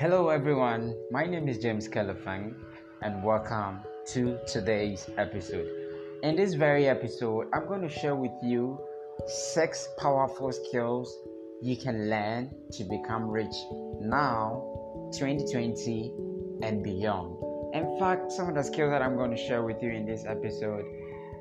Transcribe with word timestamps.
Hello, 0.00 0.30
everyone. 0.30 0.96
My 1.10 1.26
name 1.26 1.46
is 1.46 1.58
James 1.58 1.86
Kiliffin, 1.86 2.54
and 3.02 3.22
welcome 3.22 3.80
to 4.06 4.38
today's 4.46 5.06
episode. 5.18 5.68
In 6.22 6.36
this 6.36 6.54
very 6.54 6.88
episode, 6.88 7.48
I'm 7.52 7.66
going 7.68 7.82
to 7.82 7.88
share 7.90 8.16
with 8.16 8.32
you 8.42 8.80
six 9.26 9.86
powerful 9.98 10.52
skills 10.52 11.14
you 11.60 11.76
can 11.76 12.08
learn 12.08 12.50
to 12.72 12.84
become 12.84 13.28
rich 13.28 13.54
now, 14.00 14.64
2020, 15.18 16.14
and 16.62 16.82
beyond. 16.82 17.36
In 17.74 17.98
fact, 17.98 18.32
some 18.32 18.48
of 18.48 18.54
the 18.54 18.62
skills 18.62 18.92
that 18.92 19.02
I'm 19.02 19.16
going 19.16 19.32
to 19.32 19.36
share 19.36 19.62
with 19.62 19.82
you 19.82 19.90
in 19.90 20.06
this 20.06 20.24
episode 20.26 20.86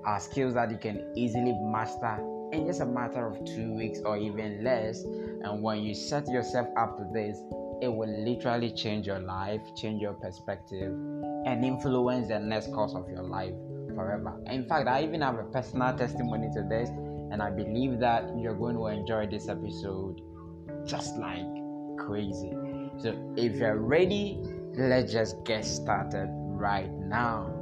are 0.05 0.19
skills 0.19 0.53
that 0.55 0.69
you 0.69 0.77
can 0.77 1.13
easily 1.15 1.55
master 1.61 2.19
in 2.51 2.67
just 2.67 2.81
a 2.81 2.85
matter 2.85 3.25
of 3.25 3.37
two 3.45 3.73
weeks 3.73 4.01
or 4.03 4.17
even 4.17 4.65
less. 4.65 5.01
And 5.43 5.63
when 5.63 5.79
you 5.79 5.95
set 5.95 6.27
yourself 6.27 6.67
up 6.75 6.97
to 6.97 7.05
this, 7.13 7.39
it 7.81 7.87
will 7.87 8.09
literally 8.23 8.71
change 8.71 9.07
your 9.07 9.19
life, 9.19 9.61
change 9.75 10.01
your 10.01 10.13
perspective, 10.13 10.91
and 11.45 11.63
influence 11.63 12.27
the 12.27 12.39
next 12.39 12.71
course 12.71 12.93
of 12.93 13.09
your 13.09 13.23
life 13.23 13.53
forever. 13.95 14.39
In 14.47 14.67
fact, 14.67 14.87
I 14.87 15.03
even 15.03 15.21
have 15.21 15.39
a 15.39 15.43
personal 15.43 15.95
testimony 15.95 16.49
to 16.53 16.63
this, 16.63 16.89
and 16.89 17.41
I 17.41 17.49
believe 17.49 17.99
that 17.99 18.23
you're 18.37 18.55
going 18.55 18.75
to 18.75 18.87
enjoy 18.87 19.27
this 19.27 19.47
episode 19.49 20.21
just 20.85 21.17
like 21.17 21.45
crazy. 21.97 22.51
So, 22.97 23.33
if 23.37 23.55
you're 23.55 23.77
ready, 23.77 24.39
let's 24.75 25.11
just 25.11 25.43
get 25.45 25.65
started 25.65 26.27
right 26.31 26.91
now. 26.91 27.58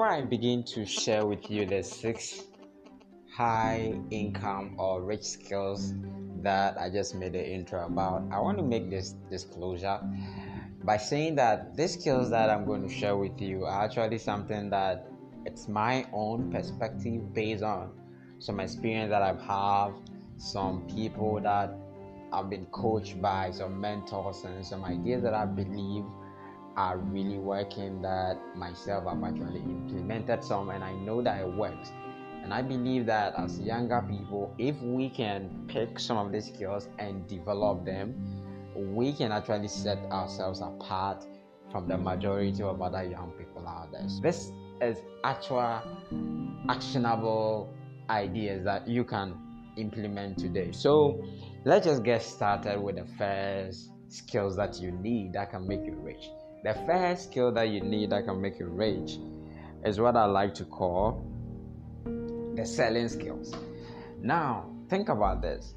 Before 0.00 0.14
I 0.14 0.22
begin 0.22 0.62
to 0.62 0.86
share 0.86 1.26
with 1.26 1.50
you 1.50 1.66
the 1.66 1.82
six 1.82 2.44
high 3.30 3.92
income 4.10 4.76
or 4.78 5.02
rich 5.02 5.24
skills 5.24 5.92
that 6.40 6.80
I 6.80 6.88
just 6.88 7.14
made 7.14 7.34
the 7.34 7.46
intro 7.46 7.84
about, 7.84 8.22
I 8.32 8.40
want 8.40 8.56
to 8.56 8.64
make 8.64 8.88
this 8.88 9.14
disclosure 9.30 10.00
by 10.84 10.96
saying 10.96 11.34
that 11.34 11.76
these 11.76 12.00
skills 12.00 12.30
that 12.30 12.48
I'm 12.48 12.64
going 12.64 12.80
to 12.80 12.88
share 12.88 13.14
with 13.14 13.38
you 13.42 13.66
are 13.66 13.84
actually 13.84 14.16
something 14.16 14.70
that 14.70 15.06
it's 15.44 15.68
my 15.68 16.06
own 16.14 16.50
perspective 16.50 17.34
based 17.34 17.62
on 17.62 17.92
some 18.38 18.58
experience 18.58 19.10
that 19.10 19.20
I've 19.20 19.42
had, 19.42 19.90
some 20.38 20.86
people 20.86 21.42
that 21.42 21.76
I've 22.32 22.48
been 22.48 22.64
coached 22.72 23.20
by, 23.20 23.50
some 23.50 23.78
mentors, 23.78 24.44
and 24.44 24.64
some 24.64 24.82
ideas 24.82 25.22
that 25.24 25.34
I 25.34 25.44
believe 25.44 26.04
are 26.76 26.98
really 26.98 27.38
working 27.38 28.00
that 28.02 28.38
myself 28.56 29.06
I've 29.06 29.22
actually 29.22 29.60
implemented 29.60 30.44
some 30.44 30.70
and 30.70 30.82
I 30.82 30.92
know 30.92 31.22
that 31.22 31.40
it 31.40 31.52
works. 31.52 31.90
And 32.42 32.54
I 32.54 32.62
believe 32.62 33.06
that 33.06 33.34
as 33.36 33.60
younger 33.60 34.02
people, 34.08 34.54
if 34.58 34.80
we 34.80 35.10
can 35.10 35.66
pick 35.68 35.98
some 35.98 36.16
of 36.16 36.32
these 36.32 36.46
skills 36.46 36.88
and 36.98 37.26
develop 37.28 37.84
them, 37.84 38.14
we 38.74 39.12
can 39.12 39.30
actually 39.30 39.68
set 39.68 39.98
ourselves 40.10 40.60
apart 40.60 41.26
from 41.70 41.86
the 41.86 41.98
majority 41.98 42.62
of 42.62 42.80
other 42.80 43.04
young 43.04 43.32
people 43.32 43.66
out 43.68 43.92
there. 43.92 44.08
So 44.08 44.20
this 44.22 44.50
is 44.80 44.98
actual 45.24 45.82
actionable 46.68 47.72
ideas 48.08 48.64
that 48.64 48.88
you 48.88 49.04
can 49.04 49.34
implement 49.76 50.38
today. 50.38 50.72
So 50.72 51.22
let's 51.64 51.86
just 51.86 52.02
get 52.02 52.22
started 52.22 52.80
with 52.80 52.96
the 52.96 53.06
first 53.18 53.90
skills 54.08 54.56
that 54.56 54.80
you 54.80 54.90
need 54.90 55.34
that 55.34 55.50
can 55.50 55.66
make 55.68 55.84
you 55.84 55.94
rich. 55.94 56.30
The 56.62 56.74
first 56.86 57.30
skill 57.30 57.52
that 57.52 57.70
you 57.70 57.80
need 57.80 58.10
that 58.10 58.26
can 58.26 58.38
make 58.40 58.58
you 58.58 58.66
rich 58.66 59.18
is 59.82 59.98
what 59.98 60.14
I 60.14 60.26
like 60.26 60.52
to 60.54 60.64
call 60.66 61.24
the 62.04 62.66
selling 62.66 63.08
skills. 63.08 63.54
Now, 64.20 64.70
think 64.90 65.08
about 65.08 65.40
this. 65.40 65.74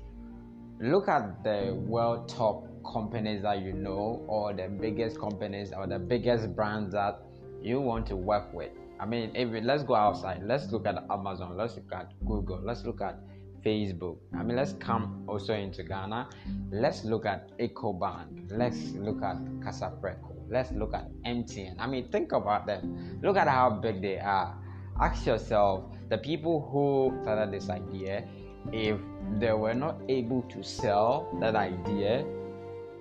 Look 0.82 1.08
at 1.08 1.42
the 1.42 1.74
world 1.88 2.28
top 2.28 2.68
companies 2.92 3.44
that 3.44 3.62
you 3.62 3.72
know, 3.72 4.26
or 4.28 4.52
the 4.52 4.68
biggest 4.68 5.18
companies, 5.18 5.72
or 5.72 5.88
the 5.88 6.00
biggest 6.00 6.54
brands 6.54 6.92
that 6.92 7.22
you 7.62 7.80
want 7.80 8.06
to 8.08 8.18
work 8.18 8.54
with. 8.54 8.72
I 9.00 9.06
mean, 9.06 9.32
if 9.36 9.64
let's 9.64 9.84
go 9.84 9.96
outside, 9.96 10.42
let's 10.44 10.70
look 10.70 10.86
at 10.86 10.96
Amazon, 11.10 11.56
let's 11.56 11.76
look 11.76 11.94
at 11.94 12.12
Google, 12.26 12.60
let's 12.62 12.84
look 12.84 13.00
at 13.00 13.20
Facebook. 13.66 14.18
I 14.38 14.44
mean, 14.44 14.58
let's 14.58 14.74
come 14.74 15.24
also 15.28 15.54
into 15.54 15.84
Ghana. 15.84 16.28
Let's 16.72 17.06
look 17.06 17.26
at 17.26 17.58
EcoBank. 17.58 18.52
Let's 18.52 18.92
look 18.96 19.24
at 19.24 19.38
Kasapreko 19.62 20.33
let's 20.54 20.72
look 20.72 20.94
at 20.94 21.10
MTN. 21.26 21.76
I 21.80 21.88
mean, 21.88 22.08
think 22.10 22.32
about 22.32 22.68
them. 22.68 23.20
Look 23.22 23.36
at 23.36 23.48
how 23.48 23.72
big 23.72 24.02
they 24.02 24.20
are. 24.20 24.56
Ask 25.02 25.26
yourself 25.26 25.84
the 26.10 26.18
people 26.20 26.70
who 26.72 27.18
started 27.24 27.52
this 27.52 27.70
idea, 27.70 28.24
if 28.72 29.00
they 29.40 29.52
were 29.52 29.74
not 29.74 29.98
able 30.08 30.44
to 30.44 30.64
sell 30.64 31.28
that 31.42 31.56
idea, 31.56 32.24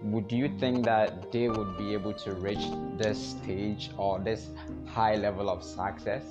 would 0.03 0.33
you 0.33 0.51
think 0.59 0.85
that 0.87 1.31
they 1.31 1.49
would 1.49 1.77
be 1.77 1.93
able 1.93 2.15
to 2.15 2.33
reach 2.33 2.67
this 2.97 3.19
stage 3.19 3.91
or 3.97 4.19
this 4.19 4.49
high 4.87 5.15
level 5.15 5.51
of 5.51 5.63
success? 5.63 6.25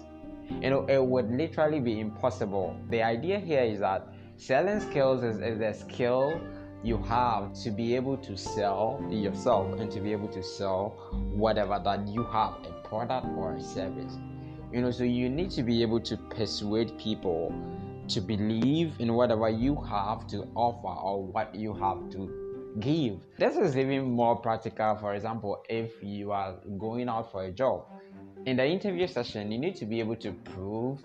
You 0.49 0.69
know, 0.71 0.85
it 0.87 1.01
would 1.03 1.31
literally 1.31 1.79
be 1.79 1.99
impossible. 1.99 2.75
The 2.89 3.03
idea 3.03 3.39
here 3.39 3.61
is 3.61 3.79
that 3.79 4.07
selling 4.37 4.79
skills 4.79 5.23
is, 5.23 5.37
is 5.37 5.61
a 5.61 5.73
skill 5.73 6.41
you 6.83 6.97
have 7.03 7.53
to 7.53 7.69
be 7.69 7.95
able 7.95 8.17
to 8.17 8.35
sell 8.35 9.03
yourself 9.09 9.79
and 9.79 9.91
to 9.91 9.99
be 9.99 10.11
able 10.11 10.27
to 10.29 10.41
sell 10.41 10.95
whatever 11.33 11.79
that 11.83 12.07
you 12.07 12.23
have 12.23 12.53
a 12.65 12.87
product 12.87 13.27
or 13.37 13.55
a 13.55 13.61
service. 13.61 14.17
You 14.73 14.81
know 14.81 14.91
so 14.91 15.03
you 15.03 15.29
need 15.29 15.51
to 15.51 15.63
be 15.63 15.81
able 15.81 15.99
to 16.01 16.17
persuade 16.17 16.97
people 16.97 17.53
to 18.07 18.21
believe 18.21 18.93
in 18.99 19.13
whatever 19.13 19.49
you 19.49 19.75
have 19.81 20.27
to 20.27 20.47
offer 20.55 20.87
or 20.87 21.23
what 21.23 21.53
you 21.53 21.73
have 21.73 22.09
to 22.11 22.73
give. 22.79 23.19
This 23.37 23.57
is 23.57 23.77
even 23.77 24.11
more 24.11 24.37
practical. 24.37 24.95
For 24.95 25.13
example 25.13 25.63
if 25.69 25.91
you 26.01 26.31
are 26.31 26.55
going 26.79 27.09
out 27.09 27.31
for 27.31 27.43
a 27.43 27.51
job 27.51 27.85
in 28.45 28.57
the 28.57 28.65
interview 28.65 29.07
session 29.07 29.51
you 29.51 29.59
need 29.59 29.75
to 29.75 29.85
be 29.85 29.99
able 29.99 30.15
to 30.15 30.31
prove 30.31 31.03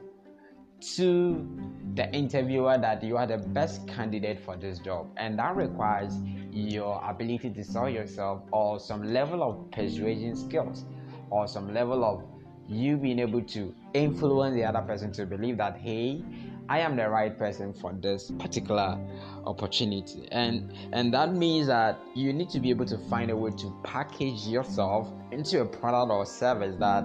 to 0.80 1.46
the 1.94 2.12
interviewer 2.12 2.78
that 2.78 3.02
you 3.02 3.16
are 3.16 3.26
the 3.26 3.38
best 3.38 3.86
candidate 3.88 4.40
for 4.40 4.56
this 4.56 4.78
job. 4.78 5.08
And 5.16 5.38
that 5.38 5.56
requires 5.56 6.14
your 6.52 7.02
ability 7.04 7.50
to 7.50 7.64
sell 7.64 7.88
yourself 7.88 8.42
or 8.52 8.78
some 8.78 9.02
level 9.12 9.42
of 9.42 9.70
persuasion 9.70 10.36
skills 10.36 10.84
or 11.30 11.46
some 11.46 11.72
level 11.72 12.04
of 12.04 12.24
you 12.68 12.96
being 12.96 13.18
able 13.18 13.42
to 13.42 13.74
influence 13.94 14.54
the 14.54 14.64
other 14.64 14.80
person 14.80 15.12
to 15.12 15.24
believe 15.24 15.56
that 15.56 15.76
hey 15.76 16.20
i 16.68 16.80
am 16.80 16.96
the 16.96 17.08
right 17.08 17.38
person 17.38 17.72
for 17.72 17.92
this 17.92 18.32
particular 18.38 18.98
opportunity. 19.46 20.28
And 20.32 20.72
and 20.92 21.12
that 21.14 21.34
means 21.34 21.68
that 21.68 21.98
you 22.14 22.32
need 22.32 22.50
to 22.50 22.60
be 22.60 22.70
able 22.70 22.86
to 22.86 22.98
find 22.98 23.30
a 23.30 23.36
way 23.36 23.50
to 23.52 23.80
package 23.84 24.46
yourself 24.46 25.08
into 25.30 25.60
a 25.60 25.64
product 25.64 26.10
or 26.10 26.26
service 26.26 26.76
that 26.80 27.04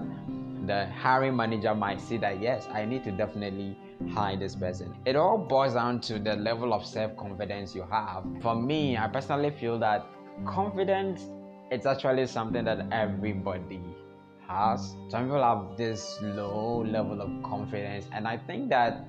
the 0.66 0.86
hiring 0.86 1.36
manager 1.36 1.74
might 1.74 2.00
see 2.00 2.16
that 2.18 2.40
yes, 2.40 2.68
I 2.72 2.84
need 2.84 3.04
to 3.04 3.10
definitely 3.10 3.76
hire 4.10 4.36
this 4.36 4.54
person. 4.54 4.94
It 5.04 5.16
all 5.16 5.38
boils 5.38 5.74
down 5.74 6.00
to 6.02 6.18
the 6.18 6.36
level 6.36 6.72
of 6.72 6.84
self 6.86 7.16
confidence 7.16 7.74
you 7.74 7.86
have. 7.90 8.24
For 8.40 8.54
me, 8.54 8.96
I 8.96 9.08
personally 9.08 9.50
feel 9.50 9.78
that 9.80 10.06
confidence 10.44 11.24
it's 11.70 11.86
actually 11.86 12.26
something 12.26 12.64
that 12.64 12.86
everybody 12.92 13.80
has. 14.46 14.94
Some 15.08 15.24
people 15.24 15.42
have 15.42 15.76
this 15.76 16.18
low 16.20 16.82
level 16.82 17.20
of 17.20 17.42
confidence, 17.42 18.06
and 18.12 18.28
I 18.28 18.36
think 18.36 18.68
that 18.70 19.08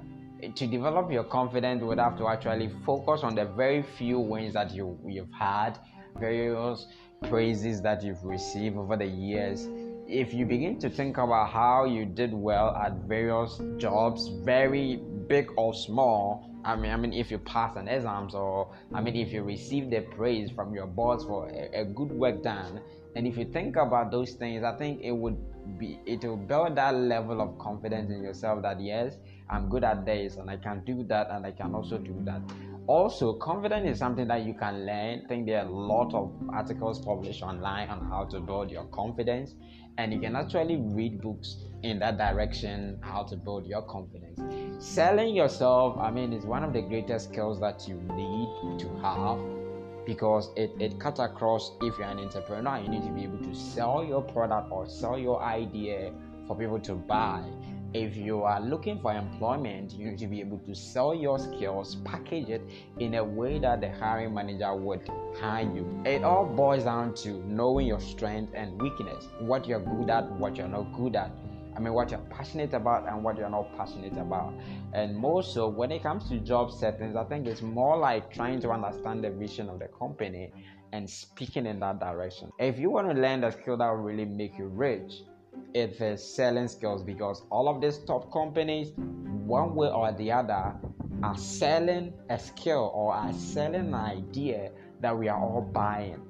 to 0.55 0.67
develop 0.67 1.11
your 1.11 1.23
confidence, 1.23 1.81
you 1.81 1.87
would 1.87 1.99
have 1.99 2.17
to 2.17 2.27
actually 2.27 2.69
focus 2.85 3.21
on 3.23 3.35
the 3.35 3.45
very 3.45 3.81
few 3.81 4.19
wins 4.19 4.53
that 4.53 4.73
you 4.73 4.97
you've 5.05 5.31
had, 5.31 5.77
various 6.19 6.87
praises 7.29 7.81
that 7.81 8.03
you've 8.03 8.23
received 8.23 8.77
over 8.77 8.97
the 8.97 9.05
years 9.05 9.67
if 10.07 10.33
you 10.33 10.45
begin 10.45 10.79
to 10.79 10.89
think 10.89 11.17
about 11.17 11.49
how 11.49 11.85
you 11.85 12.05
did 12.05 12.33
well 12.33 12.75
at 12.75 12.93
various 13.07 13.61
jobs, 13.77 14.27
very 14.43 14.97
big 15.27 15.51
or 15.57 15.73
small, 15.73 16.49
I 16.65 16.75
mean, 16.75 16.91
I 16.91 16.97
mean, 16.97 17.13
if 17.13 17.29
you 17.31 17.37
pass 17.39 17.75
an 17.75 17.87
exams 17.87 18.35
or 18.35 18.73
I 18.93 19.01
mean, 19.01 19.15
if 19.15 19.33
you 19.33 19.43
receive 19.43 19.89
the 19.89 20.01
praise 20.01 20.49
from 20.49 20.73
your 20.73 20.87
boss 20.87 21.23
for 21.23 21.49
a, 21.49 21.81
a 21.81 21.85
good 21.85 22.11
work 22.11 22.43
done, 22.43 22.81
and 23.15 23.27
if 23.27 23.37
you 23.37 23.45
think 23.45 23.75
about 23.75 24.11
those 24.11 24.31
things, 24.31 24.63
I 24.63 24.75
think 24.75 25.01
it 25.01 25.11
would 25.11 25.37
be 25.77 25.99
it 26.05 26.23
will 26.23 26.37
build 26.37 26.75
that 26.75 26.95
level 26.95 27.41
of 27.41 27.57
confidence 27.59 28.09
in 28.11 28.23
yourself 28.23 28.61
that 28.63 28.81
yes, 28.81 29.17
I'm 29.49 29.69
good 29.69 29.83
at 29.83 30.05
this 30.05 30.37
and 30.37 30.49
I 30.49 30.57
can 30.57 30.83
do 30.85 31.03
that 31.09 31.29
and 31.31 31.45
I 31.45 31.51
can 31.51 31.75
also 31.75 31.97
do 31.97 32.15
that. 32.21 32.41
Also, 32.87 33.33
confidence 33.33 33.89
is 33.89 33.99
something 33.99 34.27
that 34.27 34.43
you 34.45 34.53
can 34.53 34.85
learn. 34.85 35.21
I 35.23 35.27
think 35.27 35.45
there 35.45 35.59
are 35.59 35.67
a 35.67 35.71
lot 35.71 36.13
of 36.13 36.33
articles 36.49 36.99
published 36.99 37.41
online 37.41 37.89
on 37.89 38.05
how 38.09 38.25
to 38.25 38.39
build 38.39 38.71
your 38.71 38.83
confidence 38.85 39.55
and 39.97 40.13
you 40.13 40.19
can 40.19 40.35
actually 40.35 40.77
read 40.77 41.21
books 41.21 41.57
in 41.83 41.99
that 41.99 42.17
direction 42.17 42.97
how 43.01 43.23
to 43.23 43.35
build 43.35 43.65
your 43.67 43.81
confidence 43.83 44.39
selling 44.83 45.35
yourself 45.35 45.97
i 45.99 46.09
mean 46.09 46.33
is 46.33 46.45
one 46.45 46.63
of 46.63 46.73
the 46.73 46.81
greatest 46.81 47.29
skills 47.29 47.59
that 47.59 47.87
you 47.87 47.95
need 48.13 48.79
to 48.79 48.89
have 49.01 49.37
because 50.05 50.49
it, 50.57 50.71
it 50.79 50.99
cuts 50.99 51.19
across 51.19 51.71
if 51.81 51.97
you're 51.97 52.07
an 52.07 52.19
entrepreneur 52.19 52.79
you 52.79 52.89
need 52.89 53.03
to 53.03 53.11
be 53.11 53.23
able 53.23 53.37
to 53.37 53.53
sell 53.53 54.03
your 54.03 54.21
product 54.21 54.71
or 54.71 54.87
sell 54.87 55.17
your 55.17 55.41
idea 55.43 56.11
for 56.47 56.57
people 56.57 56.79
to 56.79 56.95
buy 56.95 57.43
if 57.93 58.17
you 58.17 58.43
are 58.43 58.59
looking 58.59 58.99
for 58.99 59.13
employment, 59.13 59.93
you 59.93 60.09
need 60.09 60.17
to 60.19 60.27
be 60.27 60.39
able 60.39 60.57
to 60.59 60.73
sell 60.73 61.13
your 61.13 61.37
skills, 61.37 61.95
package 62.03 62.49
it 62.49 62.61
in 62.99 63.15
a 63.15 63.23
way 63.23 63.59
that 63.59 63.81
the 63.81 63.91
hiring 63.91 64.33
manager 64.33 64.75
would 64.75 65.07
hire 65.39 65.63
you. 65.63 66.01
It 66.05 66.23
all 66.23 66.45
boils 66.45 66.85
down 66.85 67.13
to 67.15 67.29
knowing 67.47 67.85
your 67.85 67.99
strength 67.99 68.53
and 68.55 68.81
weakness, 68.81 69.27
what 69.39 69.67
you're 69.67 69.79
good 69.79 70.09
at, 70.09 70.29
what 70.31 70.55
you're 70.55 70.67
not 70.67 70.91
good 70.93 71.15
at. 71.15 71.31
I 71.75 71.79
mean, 71.79 71.93
what 71.93 72.11
you're 72.11 72.19
passionate 72.29 72.73
about 72.73 73.07
and 73.07 73.23
what 73.23 73.37
you're 73.37 73.49
not 73.49 73.75
passionate 73.77 74.17
about. 74.17 74.53
And 74.93 75.15
more 75.15 75.43
so, 75.43 75.67
when 75.67 75.91
it 75.91 76.03
comes 76.03 76.29
to 76.29 76.37
job 76.39 76.71
settings, 76.71 77.15
I 77.15 77.23
think 77.23 77.47
it's 77.47 77.61
more 77.61 77.97
like 77.97 78.31
trying 78.31 78.59
to 78.61 78.71
understand 78.71 79.23
the 79.23 79.31
vision 79.31 79.69
of 79.69 79.79
the 79.79 79.87
company 79.87 80.51
and 80.91 81.09
speaking 81.09 81.65
in 81.65 81.79
that 81.79 81.99
direction. 81.99 82.51
If 82.59 82.77
you 82.77 82.91
want 82.91 83.09
to 83.09 83.19
learn 83.19 83.41
the 83.41 83.49
skill 83.49 83.77
that 83.77 83.87
will 83.89 83.97
really 83.97 84.25
make 84.25 84.57
you 84.57 84.67
rich, 84.67 85.23
it's 85.73 85.99
the 85.99 86.17
selling 86.17 86.67
skills 86.67 87.03
because 87.03 87.43
all 87.49 87.67
of 87.67 87.81
these 87.81 87.97
top 87.99 88.31
companies, 88.31 88.91
one 88.95 89.75
way 89.75 89.89
or 89.89 90.11
the 90.11 90.31
other, 90.31 90.73
are 91.23 91.37
selling 91.37 92.13
a 92.29 92.37
skill 92.37 92.91
or 92.93 93.13
are 93.13 93.33
selling 93.33 93.87
an 93.87 93.93
idea 93.93 94.71
that 95.01 95.17
we 95.17 95.29
are 95.29 95.39
all 95.39 95.61
buying. 95.61 96.21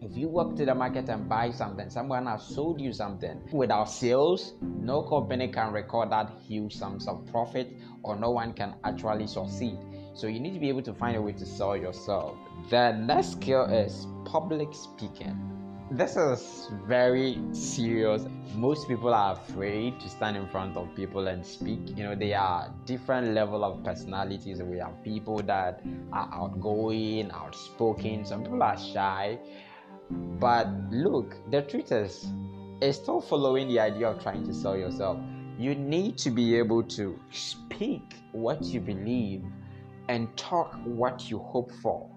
If 0.00 0.16
you 0.16 0.28
walk 0.28 0.56
to 0.56 0.64
the 0.64 0.74
market 0.74 1.08
and 1.08 1.28
buy 1.28 1.52
something, 1.52 1.88
someone 1.88 2.26
has 2.26 2.42
sold 2.42 2.80
you 2.80 2.92
something. 2.92 3.40
Without 3.52 3.88
sales, 3.88 4.54
no 4.60 5.02
company 5.02 5.46
can 5.48 5.72
record 5.72 6.10
that 6.10 6.32
huge 6.44 6.74
sums 6.74 7.06
of 7.06 7.24
profit 7.30 7.72
or 8.02 8.16
no 8.16 8.30
one 8.30 8.52
can 8.52 8.74
actually 8.84 9.28
succeed. 9.28 9.78
So 10.14 10.26
you 10.26 10.40
need 10.40 10.54
to 10.54 10.60
be 10.60 10.68
able 10.68 10.82
to 10.82 10.92
find 10.92 11.16
a 11.16 11.22
way 11.22 11.32
to 11.32 11.46
sell 11.46 11.76
yourself. 11.76 12.36
The 12.68 12.92
next 12.92 13.32
skill 13.32 13.64
is 13.64 14.06
public 14.24 14.74
speaking. 14.74 15.61
This 15.92 16.16
is 16.16 16.70
very 16.88 17.38
serious. 17.52 18.26
Most 18.54 18.88
people 18.88 19.12
are 19.12 19.34
afraid 19.34 20.00
to 20.00 20.08
stand 20.08 20.36
in 20.36 20.48
front 20.48 20.76
of 20.76 20.94
people 20.96 21.28
and 21.28 21.44
speak. 21.44 21.80
You 21.96 22.04
know, 22.04 22.14
they 22.14 22.32
are 22.32 22.72
different 22.86 23.34
level 23.34 23.62
of 23.64 23.84
personalities. 23.84 24.62
We 24.62 24.78
have 24.78 25.02
people 25.04 25.42
that 25.42 25.82
are 26.12 26.30
outgoing, 26.32 27.30
outspoken. 27.30 28.24
Some 28.24 28.42
people 28.42 28.62
are 28.62 28.78
shy 28.78 29.38
but 30.38 30.68
look, 30.90 31.36
the 31.50 31.62
truth 31.62 31.92
is, 31.92 32.26
it's 32.80 32.98
still 32.98 33.20
following 33.20 33.68
the 33.68 33.80
idea 33.80 34.08
of 34.08 34.22
trying 34.22 34.44
to 34.46 34.52
sell 34.52 34.76
yourself. 34.76 35.18
You 35.58 35.74
need 35.74 36.18
to 36.18 36.30
be 36.30 36.56
able 36.56 36.82
to 36.84 37.18
speak 37.30 38.16
what 38.32 38.62
you 38.62 38.80
believe 38.80 39.44
and 40.08 40.34
talk 40.36 40.78
what 40.84 41.30
you 41.30 41.38
hope 41.38 41.70
for. 41.80 42.08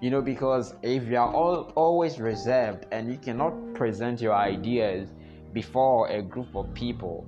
You 0.00 0.10
know, 0.10 0.20
because 0.20 0.74
if 0.82 1.04
you 1.04 1.16
are 1.16 1.32
all, 1.32 1.72
always 1.74 2.20
reserved 2.20 2.86
and 2.92 3.10
you 3.10 3.16
cannot 3.16 3.74
present 3.74 4.20
your 4.20 4.34
ideas 4.34 5.08
before 5.54 6.08
a 6.08 6.20
group 6.20 6.54
of 6.54 6.72
people, 6.74 7.26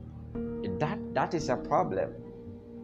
that 0.79 0.99
that 1.15 1.33
is 1.33 1.49
a 1.49 1.57
problem. 1.57 2.13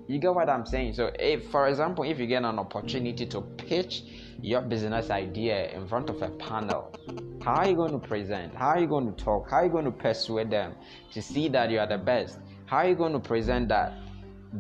You 0.07 0.19
get 0.19 0.35
what 0.35 0.49
I'm 0.49 0.67
saying? 0.67 0.95
So, 0.95 1.11
if, 1.19 1.51
for 1.51 1.69
example, 1.69 2.05
if 2.05 2.19
you 2.19 2.27
get 2.27 2.45
an 2.45 2.59
opportunity 2.59 3.25
to 3.27 3.41
pitch 3.41 4.05
your 4.41 4.61
business 4.61 5.11
idea 5.11 5.71
in 5.71 5.87
front 5.87 6.11
of 6.11 6.21
a 6.21 6.29
panel, 6.31 6.95
how 7.43 7.55
are 7.57 7.69
you 7.69 7.77
going 7.77 7.93
to 7.93 7.99
present? 7.99 8.55
How 8.55 8.69
are 8.69 8.81
you 8.81 8.87
going 8.87 9.07
to 9.15 9.25
talk? 9.25 9.51
How 9.51 9.59
are 9.59 9.65
you 9.65 9.71
going 9.71 9.87
to 9.87 9.91
persuade 9.91 10.51
them 10.51 10.75
to 11.13 11.23
see 11.23 11.49
that 11.49 11.71
you 11.71 11.79
are 11.79 11.87
the 11.87 11.99
best? 11.99 12.39
How 12.67 12.79
are 12.79 12.89
you 12.89 12.95
going 12.95 13.13
to 13.13 13.19
present 13.19 13.69
that? 13.69 13.95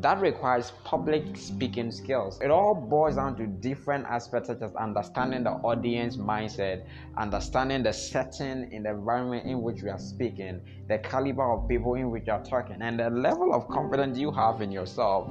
That 0.00 0.20
requires 0.20 0.72
public 0.82 1.36
speaking 1.36 1.92
skills. 1.92 2.40
It 2.40 2.50
all 2.50 2.74
boils 2.74 3.14
down 3.14 3.36
to 3.36 3.46
different 3.46 4.06
aspects 4.06 4.48
such 4.48 4.60
as 4.60 4.74
understanding 4.74 5.44
the 5.44 5.52
audience 5.52 6.16
mindset, 6.16 6.84
understanding 7.16 7.84
the 7.84 7.92
setting 7.92 8.72
in 8.72 8.82
the 8.82 8.90
environment 8.90 9.46
in 9.46 9.62
which 9.62 9.82
we 9.84 9.90
are 9.90 9.98
speaking, 9.98 10.60
the 10.88 10.98
caliber 10.98 11.48
of 11.48 11.68
people 11.68 11.94
in 11.94 12.10
which 12.10 12.24
you 12.26 12.32
are 12.32 12.42
talking, 12.42 12.82
and 12.82 12.98
the 12.98 13.08
level 13.08 13.54
of 13.54 13.68
confidence 13.68 14.18
you 14.18 14.32
have 14.32 14.62
in 14.62 14.72
yourself 14.72 15.30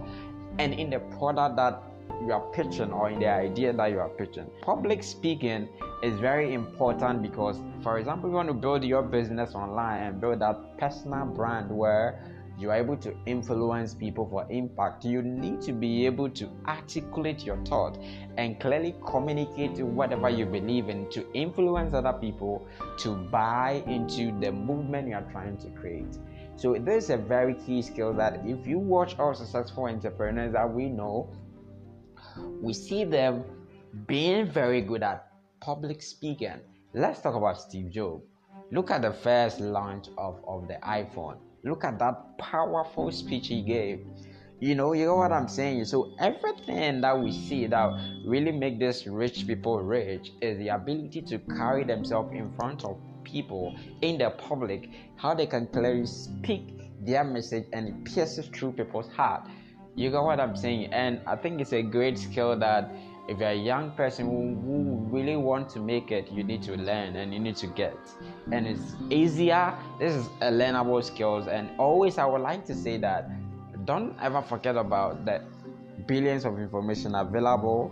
and 0.60 0.74
in 0.74 0.89
the 0.89 1.00
product 1.18 1.57
that 1.57 1.83
you 2.25 2.31
are 2.31 2.45
pitching 2.54 2.94
or 2.94 3.10
in 3.10 3.19
the 3.19 3.27
idea 3.27 3.74
that 3.74 3.92
you 3.92 4.00
are 4.00 4.10
pitching. 4.10 4.45
Public 4.62 5.04
speaking 5.04 5.68
is 6.04 6.18
very 6.19 6.54
important 6.54 7.21
because, 7.21 7.60
for 7.81 7.98
example, 7.98 8.30
you 8.30 8.36
want 8.36 8.48
to 8.48 8.54
build 8.54 8.86
your 8.86 9.01
business 9.01 9.56
online 9.56 10.04
and 10.04 10.21
build 10.21 10.39
that 10.39 10.77
personal 10.77 11.25
brand 11.25 11.69
where 11.69 12.24
you 12.57 12.69
are 12.69 12.75
able 12.75 12.97
to 12.97 13.15
influence 13.25 13.94
people 13.94 14.27
for 14.29 14.45
impact, 14.50 15.05
you 15.05 15.21
need 15.21 15.61
to 15.61 15.71
be 15.71 16.05
able 16.05 16.29
to 16.29 16.50
articulate 16.67 17.44
your 17.44 17.57
thought 17.65 17.97
and 18.38 18.59
clearly 18.59 18.95
communicate 19.05 19.79
whatever 19.83 20.29
you 20.29 20.45
believe 20.45 20.89
in 20.89 21.09
to 21.09 21.25
influence 21.33 21.94
other 21.95 22.13
people 22.13 22.65
to 23.00 23.15
buy 23.15 23.83
into 23.88 24.38
the 24.39 24.51
movement 24.51 25.07
you 25.07 25.15
are 25.15 25.27
trying 25.31 25.57
to 25.57 25.69
create. 25.71 26.17
So, 26.55 26.75
this 26.75 27.05
is 27.05 27.09
a 27.09 27.17
very 27.17 27.55
key 27.55 27.81
skill 27.81 28.13
that 28.13 28.41
if 28.45 28.67
you 28.67 28.77
watch 28.77 29.17
our 29.17 29.33
successful 29.33 29.85
entrepreneurs 29.85 30.53
that 30.53 30.71
we 30.71 30.89
know, 30.89 31.33
we 32.61 32.73
see 32.73 33.03
them 33.03 33.44
being 34.05 34.45
very 34.45 34.81
good 34.81 35.01
at 35.01 35.27
public 35.59 36.01
speaking. 36.03 36.59
Let's 36.94 37.21
talk 37.21 37.33
about 37.33 37.59
Steve 37.59 37.89
Jobs. 37.89 38.23
Look 38.71 38.91
at 38.91 39.01
the 39.01 39.11
first 39.11 39.59
launch 39.59 40.09
of, 40.17 40.39
of 40.47 40.67
the 40.67 40.75
iPhone 40.83 41.38
Look 41.65 41.86
at 41.86 41.98
that 42.00 42.38
powerful 42.38 43.10
speech 43.12 43.48
he 43.48 43.62
gave. 43.62 44.06
You 44.60 44.75
know, 44.75 44.94
you 44.94 45.06
know 45.06 45.15
what 45.15 45.31
I'm 45.31 45.48
saying? 45.48 45.86
So 45.86 46.13
everything 46.19 47.01
that 47.01 47.18
we 47.18 47.31
see 47.31 47.68
that 47.68 47.89
really 48.25 48.51
make 48.51 48.80
these 48.80 49.07
rich 49.07 49.48
people 49.48 49.80
rich 49.80 50.31
is 50.42 50.57
the 50.57 50.69
ability 50.69 51.21
to 51.21 51.39
carry 51.39 51.86
themselves 51.86 52.33
in 52.33 52.51
front 52.56 52.83
of 52.83 52.98
people 53.24 53.77
in 54.01 54.18
the 54.18 54.30
public, 54.31 54.89
how 55.15 55.33
they 55.33 55.45
can 55.45 55.68
clearly 55.68 56.06
speak 56.06 56.81
their 57.06 57.24
message 57.24 57.65
and 57.71 57.88
it 57.88 58.06
pierces 58.13 58.48
through 58.48 58.74
people's 58.74 59.12
heart. 59.13 59.48
You 59.95 60.12
got 60.12 60.25
what 60.25 60.39
I'm 60.39 60.56
saying? 60.57 60.92
And 60.94 61.21
I 61.25 61.36
think 61.36 61.62
it's 61.62 61.74
a 61.74 61.81
great 61.81 62.18
skill 62.18 62.57
that 62.60 62.92
if 63.28 63.40
you're 63.40 63.50
a 63.50 63.56
young 63.56 63.92
person 63.92 64.25
who, 64.25 64.56
who, 64.62 64.94
really 65.10 65.38
want 65.38 65.70
to 65.70 65.80
make 65.80 66.12
it 66.12 66.31
you 66.31 66.44
need 66.44 66.62
to 66.64 66.75
learn 66.75 67.16
and 67.16 67.34
you 67.34 67.40
need 67.40 67.56
to 67.56 67.68
get. 67.68 67.96
And 68.52 68.66
it's 68.68 68.96
easier 69.10 69.78
this 70.00 70.14
is 70.14 70.25
a 70.42 70.52
learnable 70.52 71.04
skills. 71.04 71.48
And 71.48 71.70
always 71.80 72.18
i 72.18 72.25
would 72.25 72.42
like 72.42 72.66
to 72.66 72.75
say 72.75 72.98
that 72.98 73.30
don't 73.86 74.16
ever 74.22 74.42
forget 74.42 74.75
about 74.75 75.25
the 75.25 75.42
billions 76.08 76.46
of 76.46 76.60
information 76.60 77.16
available 77.16 77.92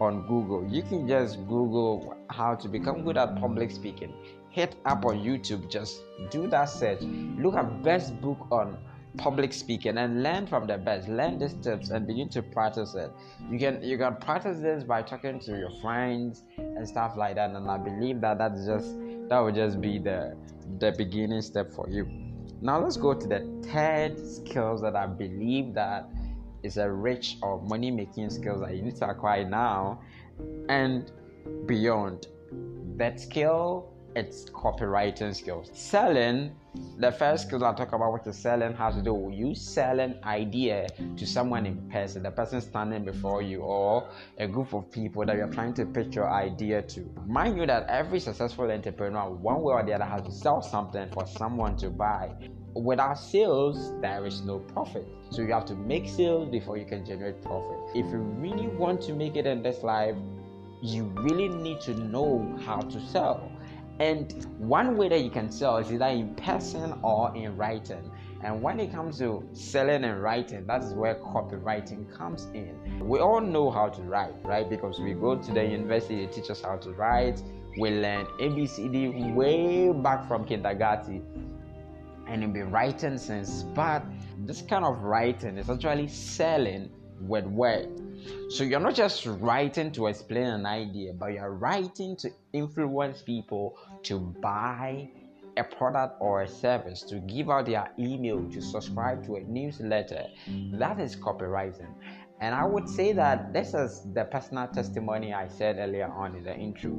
on 0.00 0.26
google. 0.28 0.66
You 0.68 0.82
can 0.82 1.08
just 1.08 1.38
google 1.48 2.16
how 2.30 2.54
to 2.54 2.68
become 2.68 3.02
good 3.02 3.16
at 3.16 3.40
public 3.40 3.70
speaking. 3.70 4.12
Hit 4.50 4.76
up 4.84 5.04
on 5.04 5.20
youtube 5.20 5.70
just 5.70 6.02
do 6.30 6.46
that 6.48 6.66
search. 6.66 7.00
Look 7.02 7.54
at 7.54 7.82
best 7.82 8.20
book 8.20 8.46
on 8.50 8.76
public 9.18 9.52
speaking 9.52 9.98
and 9.98 10.22
learn 10.22 10.46
from 10.46 10.66
the 10.66 10.78
best 10.78 11.08
learn 11.08 11.38
these 11.38 11.54
tips 11.54 11.90
and 11.90 12.06
begin 12.06 12.28
to 12.30 12.42
practice 12.42 12.94
it. 12.94 13.10
You 13.50 13.58
can 13.58 13.82
you 13.82 13.98
can 13.98 14.16
practice 14.16 14.60
this 14.60 14.84
by 14.84 15.02
talking 15.02 15.40
to 15.40 15.58
your 15.58 15.70
friends 15.82 16.44
and 16.56 16.88
stuff 16.88 17.16
like 17.16 17.34
that 17.34 17.50
and 17.50 17.68
i 17.68 17.76
believe 17.76 18.20
that 18.20 18.38
that's 18.38 18.64
just 18.64 18.96
that 19.28 19.40
would 19.40 19.54
just 19.54 19.80
be 19.80 19.98
the 19.98 20.36
the 20.78 20.92
beginning 20.96 21.42
step 21.42 21.72
for 21.72 21.88
you. 21.90 22.08
Now 22.62 22.80
let's 22.80 22.96
go 22.96 23.12
to 23.14 23.26
the 23.26 23.40
third 23.70 24.18
skills 24.18 24.80
that 24.82 24.96
i 24.96 25.06
believe 25.06 25.74
that 25.74 26.08
is 26.62 26.76
a 26.76 26.90
rich 26.90 27.36
or 27.42 27.60
money 27.62 27.90
making 27.90 28.30
skills 28.30 28.60
that 28.60 28.74
you 28.74 28.82
need 28.82 28.96
to 28.96 29.08
acquire 29.08 29.48
now 29.48 30.00
and 30.68 31.12
beyond. 31.66 32.26
That 32.96 33.20
skill 33.20 33.92
it's 34.18 34.50
copywriting 34.50 35.34
skills. 35.34 35.70
Selling, 35.72 36.50
the 36.98 37.12
first 37.12 37.46
skill 37.46 37.64
I 37.64 37.72
talk 37.74 37.92
about, 37.92 38.12
which 38.12 38.26
is 38.26 38.36
selling, 38.36 38.74
has 38.74 38.96
to 38.96 39.02
do 39.02 39.14
with 39.14 39.34
you 39.34 39.54
selling 39.54 40.16
idea 40.24 40.88
to 41.16 41.26
someone 41.26 41.66
in 41.66 41.88
person, 41.88 42.24
the 42.24 42.30
person 42.30 42.60
standing 42.60 43.04
before 43.04 43.42
you, 43.42 43.60
or 43.60 44.08
a 44.38 44.48
group 44.48 44.74
of 44.74 44.90
people 44.90 45.24
that 45.24 45.36
you're 45.36 45.52
trying 45.52 45.72
to 45.74 45.86
pitch 45.86 46.16
your 46.16 46.30
idea 46.30 46.82
to. 46.82 47.08
Mind 47.26 47.56
you 47.56 47.66
that 47.66 47.86
every 47.88 48.18
successful 48.18 48.70
entrepreneur, 48.70 49.30
one 49.30 49.62
way 49.62 49.72
or 49.72 49.84
the 49.84 49.92
other, 49.92 50.04
has 50.04 50.22
to 50.22 50.32
sell 50.32 50.60
something 50.60 51.08
for 51.12 51.26
someone 51.26 51.76
to 51.76 51.88
buy. 51.88 52.30
Without 52.74 53.18
sales, 53.18 53.92
there 54.00 54.26
is 54.26 54.42
no 54.42 54.58
profit. 54.58 55.06
So 55.30 55.42
you 55.42 55.52
have 55.52 55.64
to 55.66 55.74
make 55.74 56.08
sales 56.08 56.48
before 56.50 56.76
you 56.76 56.84
can 56.84 57.06
generate 57.06 57.40
profit. 57.42 57.78
If 57.94 58.06
you 58.06 58.18
really 58.18 58.66
want 58.66 59.00
to 59.02 59.14
make 59.14 59.36
it 59.36 59.46
in 59.46 59.62
this 59.62 59.82
life, 59.82 60.16
you 60.82 61.04
really 61.16 61.48
need 61.48 61.80
to 61.82 61.94
know 61.94 62.56
how 62.64 62.80
to 62.80 63.00
sell 63.06 63.50
and 64.00 64.46
one 64.58 64.96
way 64.96 65.08
that 65.08 65.22
you 65.22 65.30
can 65.30 65.50
sell 65.50 65.78
is 65.78 65.90
either 65.92 66.06
in 66.06 66.34
person 66.36 66.98
or 67.02 67.34
in 67.34 67.56
writing. 67.56 68.10
And 68.44 68.62
when 68.62 68.78
it 68.78 68.92
comes 68.92 69.18
to 69.18 69.48
selling 69.52 70.04
and 70.04 70.22
writing, 70.22 70.64
that 70.66 70.84
is 70.84 70.94
where 70.94 71.16
copywriting 71.16 72.12
comes 72.16 72.46
in. 72.54 72.78
We 73.00 73.18
all 73.18 73.40
know 73.40 73.70
how 73.70 73.88
to 73.88 74.02
write, 74.02 74.34
right? 74.44 74.68
Because 74.68 75.00
we 75.00 75.14
go 75.14 75.36
to 75.36 75.52
the 75.52 75.64
university, 75.64 76.24
they 76.24 76.32
teach 76.32 76.48
us 76.48 76.62
how 76.62 76.76
to 76.76 76.92
write. 76.92 77.42
We 77.78 77.90
learn 77.90 78.26
ABCD 78.40 79.34
way 79.34 79.92
back 79.92 80.28
from 80.28 80.44
kindergarten. 80.44 81.24
And 82.28 82.42
we've 82.42 82.52
been 82.52 82.70
writing 82.70 83.18
since. 83.18 83.64
But 83.74 84.04
this 84.46 84.62
kind 84.62 84.84
of 84.84 84.98
writing 85.00 85.58
is 85.58 85.68
actually 85.68 86.06
selling 86.06 86.90
with 87.20 87.46
words. 87.46 88.00
So 88.50 88.64
you're 88.64 88.80
not 88.80 88.94
just 88.94 89.26
writing 89.26 89.92
to 89.92 90.06
explain 90.06 90.46
an 90.46 90.66
idea, 90.66 91.12
but 91.12 91.32
you're 91.32 91.52
writing 91.52 92.16
to 92.16 92.30
influence 92.52 93.22
people 93.22 93.78
to 94.04 94.18
buy 94.18 95.08
a 95.56 95.64
product 95.64 96.16
or 96.20 96.42
a 96.42 96.48
service, 96.48 97.02
to 97.02 97.16
give 97.16 97.50
out 97.50 97.66
their 97.66 97.90
email, 97.98 98.42
to 98.52 98.62
subscribe 98.62 99.26
to 99.26 99.36
a 99.36 99.40
newsletter, 99.40 100.26
that 100.72 101.00
is 101.00 101.16
copywriting. 101.16 101.92
And 102.40 102.54
I 102.54 102.64
would 102.64 102.88
say 102.88 103.12
that 103.14 103.52
this 103.52 103.74
is 103.74 104.06
the 104.14 104.24
personal 104.24 104.68
testimony 104.68 105.34
I 105.34 105.48
said 105.48 105.76
earlier 105.78 106.06
on 106.06 106.36
in 106.36 106.44
the 106.44 106.56
intro. 106.56 106.96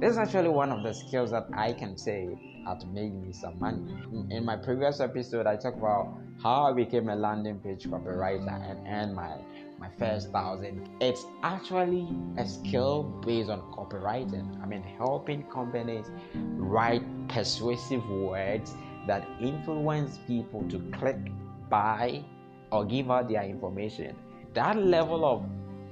This 0.00 0.12
is 0.12 0.18
actually 0.18 0.48
one 0.48 0.72
of 0.72 0.82
the 0.82 0.92
skills 0.92 1.30
that 1.30 1.46
I 1.52 1.72
can 1.72 1.96
say 1.96 2.36
had 2.66 2.84
made 2.92 3.14
me 3.14 3.32
some 3.32 3.58
money. 3.60 3.82
In 4.30 4.44
my 4.44 4.56
previous 4.56 4.98
episode, 4.98 5.46
I 5.46 5.54
talked 5.56 5.78
about 5.78 6.18
how 6.42 6.64
I 6.64 6.72
became 6.72 7.08
a 7.08 7.14
landing 7.14 7.60
page 7.60 7.84
copywriter 7.86 8.50
and 8.68 8.86
earned 8.88 9.14
my 9.14 9.36
my 9.80 9.88
first 9.98 10.30
thousand. 10.30 10.88
It's 11.00 11.24
actually 11.42 12.08
a 12.36 12.46
skill 12.46 13.02
based 13.24 13.50
on 13.50 13.60
copywriting. 13.72 14.62
I 14.62 14.66
mean, 14.66 14.82
helping 14.82 15.42
companies 15.44 16.06
write 16.34 17.02
persuasive 17.28 18.08
words 18.08 18.74
that 19.06 19.26
influence 19.40 20.18
people 20.26 20.62
to 20.68 20.78
click, 20.92 21.18
buy, 21.68 22.22
or 22.70 22.84
give 22.84 23.10
out 23.10 23.28
their 23.28 23.42
information 23.42 24.14
that 24.54 24.76
level 24.76 25.24
of 25.24 25.44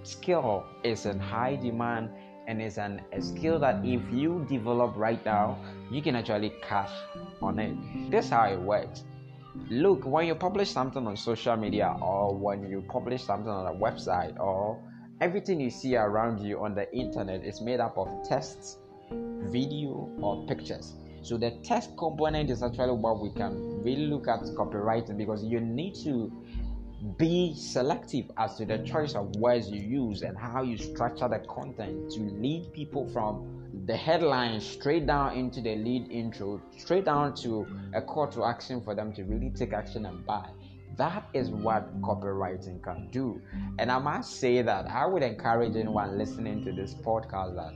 skill 0.02 0.64
is 0.82 1.06
in 1.06 1.18
high 1.18 1.56
demand 1.56 2.10
and 2.46 2.62
it's 2.62 2.78
an, 2.78 3.02
a 3.12 3.20
skill 3.20 3.58
that 3.58 3.84
if 3.84 4.00
you 4.10 4.44
develop 4.48 4.96
right 4.96 5.22
now, 5.24 5.58
you 5.90 6.00
can 6.00 6.16
actually 6.16 6.52
cash 6.62 6.90
on 7.42 7.58
it. 7.58 7.76
This 8.10 8.24
is 8.24 8.30
how 8.30 8.44
it 8.44 8.58
works. 8.58 9.04
Look, 9.70 10.04
when 10.04 10.26
you 10.26 10.34
publish 10.34 10.70
something 10.70 11.06
on 11.06 11.16
social 11.16 11.56
media 11.56 11.96
or 12.00 12.34
when 12.34 12.68
you 12.68 12.82
publish 12.88 13.22
something 13.24 13.50
on 13.50 13.66
a 13.66 13.78
website 13.78 14.38
or 14.38 14.80
everything 15.20 15.60
you 15.60 15.70
see 15.70 15.96
around 15.96 16.40
you 16.40 16.62
on 16.62 16.74
the 16.74 16.92
internet 16.94 17.44
is 17.44 17.60
made 17.60 17.80
up 17.80 17.96
of 17.96 18.08
text, 18.28 18.78
video, 19.10 20.10
or 20.20 20.46
pictures. 20.46 20.94
So 21.22 21.36
the 21.36 21.50
text 21.62 21.96
component 21.96 22.50
is 22.50 22.62
actually 22.62 22.92
what 22.92 23.20
we 23.20 23.30
can 23.30 23.82
really 23.82 24.06
look 24.06 24.28
at 24.28 24.40
copywriting 24.40 25.16
because 25.16 25.42
you 25.44 25.60
need 25.60 25.94
to 26.04 26.30
be 27.16 27.54
selective 27.54 28.30
as 28.36 28.56
to 28.56 28.64
the 28.64 28.78
choice 28.78 29.14
of 29.14 29.34
words 29.36 29.70
you 29.70 29.80
use 29.80 30.22
and 30.22 30.36
how 30.36 30.62
you 30.62 30.76
structure 30.76 31.28
the 31.28 31.38
content 31.40 32.10
to 32.12 32.20
lead 32.20 32.72
people 32.72 33.08
from 33.08 33.57
the 33.86 33.96
headline 33.96 34.60
straight 34.60 35.06
down 35.06 35.34
into 35.34 35.60
the 35.60 35.76
lead 35.76 36.10
intro, 36.10 36.60
straight 36.76 37.04
down 37.04 37.34
to 37.36 37.66
a 37.94 38.02
call 38.02 38.26
to 38.28 38.44
action 38.44 38.80
for 38.80 38.94
them 38.94 39.12
to 39.14 39.24
really 39.24 39.50
take 39.50 39.72
action 39.72 40.06
and 40.06 40.24
buy. 40.26 40.48
That 40.96 41.28
is 41.32 41.50
what 41.50 42.00
copywriting 42.02 42.82
can 42.82 43.08
do. 43.10 43.40
And 43.78 43.90
I 43.90 43.98
must 43.98 44.40
say 44.40 44.62
that 44.62 44.86
I 44.90 45.06
would 45.06 45.22
encourage 45.22 45.76
anyone 45.76 46.18
listening 46.18 46.64
to 46.64 46.72
this 46.72 46.94
podcast 46.94 47.54
that 47.54 47.74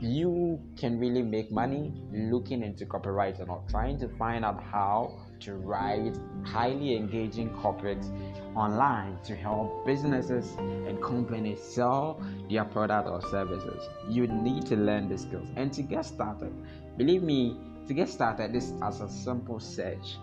you 0.00 0.60
can 0.76 0.98
really 0.98 1.22
make 1.22 1.50
money 1.50 1.92
looking 2.12 2.62
into 2.62 2.86
copywriting 2.86 3.48
or 3.48 3.62
trying 3.68 3.98
to 3.98 4.08
find 4.16 4.44
out 4.44 4.62
how 4.62 5.18
to 5.40 5.54
write 5.54 6.16
highly 6.44 6.96
engaging 6.96 7.50
corporates 7.50 8.10
online 8.56 9.18
to 9.24 9.34
help 9.34 9.84
businesses 9.84 10.52
and 10.58 11.02
companies 11.02 11.60
sell 11.62 12.20
their 12.50 12.64
product 12.64 13.08
or 13.08 13.20
services. 13.30 13.88
You 14.08 14.26
need 14.26 14.66
to 14.66 14.76
learn 14.76 15.08
the 15.08 15.18
skills. 15.18 15.48
And 15.56 15.72
to 15.72 15.82
get 15.82 16.04
started, 16.04 16.52
believe 16.96 17.22
me, 17.22 17.56
to 17.86 17.94
get 17.94 18.08
started, 18.08 18.52
this 18.52 18.72
as 18.82 19.00
a 19.00 19.08
simple 19.08 19.60
search. 19.60 20.16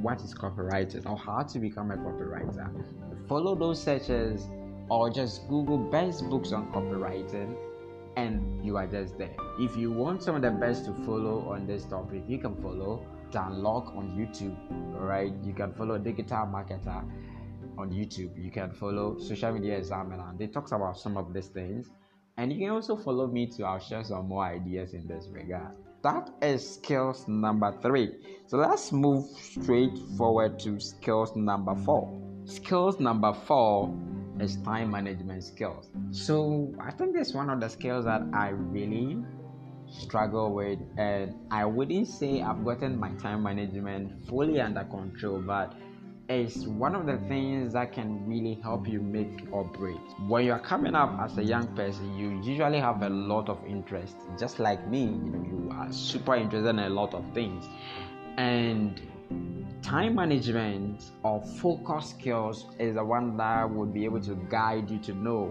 What 0.00 0.20
is 0.22 0.34
copywriting 0.34 1.08
or 1.08 1.16
how 1.16 1.42
to 1.42 1.58
become 1.58 1.90
a 1.90 1.96
copywriter? 1.96 2.70
Follow 3.28 3.54
those 3.54 3.82
searches 3.82 4.46
or 4.88 5.10
just 5.10 5.48
Google 5.48 5.78
best 5.78 6.28
books 6.28 6.52
on 6.52 6.72
copywriting 6.72 7.56
and 8.16 8.64
you 8.64 8.76
are 8.76 8.86
just 8.86 9.16
there. 9.18 9.34
If 9.58 9.76
you 9.76 9.90
want 9.92 10.22
some 10.22 10.36
of 10.36 10.42
the 10.42 10.50
best 10.50 10.84
to 10.86 10.92
follow 11.04 11.48
on 11.48 11.66
this 11.66 11.84
topic, 11.84 12.22
you 12.26 12.38
can 12.38 12.54
follow 12.56 13.06
Dan 13.30 13.62
Lok 13.62 13.94
on 13.94 14.10
YouTube. 14.16 14.56
Alright, 14.96 15.32
you 15.44 15.52
can 15.52 15.72
follow 15.72 15.96
Digital 15.98 16.46
Marketer 16.46 17.04
on 17.80 17.90
YouTube. 17.90 18.30
You 18.36 18.50
can 18.50 18.72
follow 18.72 19.18
Social 19.18 19.52
Media 19.52 19.78
Examiner. 19.78 20.26
and 20.28 20.38
They 20.38 20.46
talk 20.46 20.70
about 20.72 20.98
some 20.98 21.16
of 21.16 21.32
these 21.32 21.48
things. 21.48 21.90
And 22.36 22.52
you 22.52 22.58
can 22.58 22.70
also 22.70 22.96
follow 22.96 23.26
me 23.26 23.46
to 23.48 23.64
I'll 23.64 23.78
share 23.78 24.04
some 24.04 24.28
more 24.28 24.44
ideas 24.44 24.94
in 24.94 25.06
this 25.06 25.26
regard. 25.30 25.74
That 26.02 26.30
is 26.40 26.74
skills 26.76 27.28
number 27.28 27.76
three. 27.82 28.14
So 28.46 28.56
let's 28.56 28.92
move 28.92 29.26
straight 29.26 29.98
forward 30.16 30.58
to 30.60 30.80
skills 30.80 31.36
number 31.36 31.74
four. 31.74 32.18
Skills 32.46 32.98
number 32.98 33.34
four 33.34 33.94
is 34.38 34.56
time 34.62 34.92
management 34.92 35.44
skills. 35.44 35.90
So 36.10 36.72
I 36.80 36.90
think 36.92 37.14
that's 37.14 37.34
one 37.34 37.50
of 37.50 37.60
the 37.60 37.68
skills 37.68 38.06
that 38.06 38.22
I 38.32 38.48
really 38.48 39.18
struggle 39.90 40.54
with 40.54 40.78
and 40.96 41.34
I 41.50 41.64
wouldn't 41.66 42.06
say 42.08 42.40
I've 42.40 42.64
gotten 42.64 42.98
my 42.98 43.10
time 43.14 43.42
management 43.42 44.24
fully 44.26 44.60
under 44.60 44.84
control, 44.84 45.42
but 45.42 45.74
it's 46.30 46.64
one 46.64 46.94
of 46.94 47.06
the 47.06 47.18
things 47.26 47.72
that 47.72 47.92
can 47.92 48.24
really 48.24 48.54
help 48.62 48.86
you 48.86 49.00
make 49.00 49.48
or 49.50 49.64
break. 49.64 49.98
When 50.28 50.44
you're 50.44 50.60
coming 50.60 50.94
up 50.94 51.18
as 51.20 51.36
a 51.38 51.42
young 51.42 51.66
person, 51.74 52.16
you 52.16 52.40
usually 52.40 52.78
have 52.78 53.02
a 53.02 53.08
lot 53.08 53.48
of 53.48 53.58
interest. 53.66 54.16
Just 54.38 54.60
like 54.60 54.86
me, 54.86 55.00
you 55.00 55.08
know, 55.08 55.44
you 55.44 55.70
are 55.72 55.92
super 55.92 56.36
interested 56.36 56.68
in 56.68 56.78
a 56.78 56.88
lot 56.88 57.14
of 57.14 57.24
things. 57.34 57.66
And 58.36 59.02
time 59.82 60.14
management 60.14 61.02
or 61.24 61.42
focus 61.60 62.10
skills 62.10 62.66
is 62.78 62.94
the 62.94 63.04
one 63.04 63.36
that 63.38 63.68
would 63.68 63.92
be 63.92 64.04
able 64.04 64.20
to 64.20 64.36
guide 64.48 64.88
you 64.88 65.00
to 65.00 65.14
know 65.14 65.46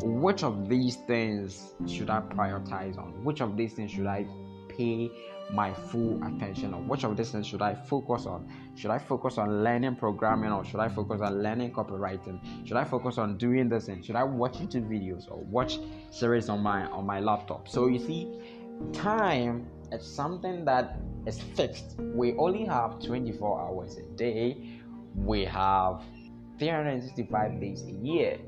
which 0.00 0.44
of 0.44 0.68
these 0.68 0.94
things 1.08 1.74
should 1.88 2.08
I 2.08 2.20
prioritize 2.20 2.96
on, 2.98 3.24
which 3.24 3.40
of 3.40 3.56
these 3.56 3.72
things 3.72 3.90
should 3.90 4.06
I 4.06 4.26
pay 4.68 5.10
my 5.52 5.72
full 5.72 6.22
attention 6.24 6.74
on, 6.74 6.86
which 6.86 7.04
of 7.04 7.16
these 7.16 7.30
things 7.30 7.46
should 7.46 7.62
I 7.62 7.74
focus 7.74 8.26
on. 8.26 8.48
Should 8.76 8.90
I 8.90 8.98
focus 8.98 9.38
on 9.38 9.64
learning 9.64 9.96
programming 9.96 10.52
or 10.52 10.64
should 10.64 10.80
I 10.80 10.88
focus 10.88 11.20
on 11.20 11.42
learning 11.42 11.72
copywriting? 11.72 12.38
Should 12.66 12.76
I 12.76 12.84
focus 12.84 13.18
on 13.18 13.36
doing 13.36 13.68
this 13.68 13.88
and 13.88 14.04
should 14.04 14.16
I 14.16 14.24
watch 14.24 14.54
YouTube 14.54 14.88
videos 14.88 15.30
or 15.30 15.38
watch 15.38 15.78
series 16.10 16.48
on 16.48 16.60
my 16.60 16.86
on 16.86 17.06
my 17.06 17.20
laptop? 17.20 17.68
So 17.68 17.88
you 17.88 17.98
see, 17.98 18.28
time 18.92 19.66
is 19.92 20.06
something 20.06 20.64
that 20.64 20.96
is 21.26 21.40
fixed. 21.40 21.96
We 21.98 22.34
only 22.36 22.64
have 22.64 23.00
24 23.00 23.60
hours 23.60 23.96
a 23.96 24.02
day. 24.16 24.78
We 25.14 25.44
have 25.44 26.02
365 26.58 27.60
days 27.60 27.82
a 27.84 27.92
year. 27.92 28.38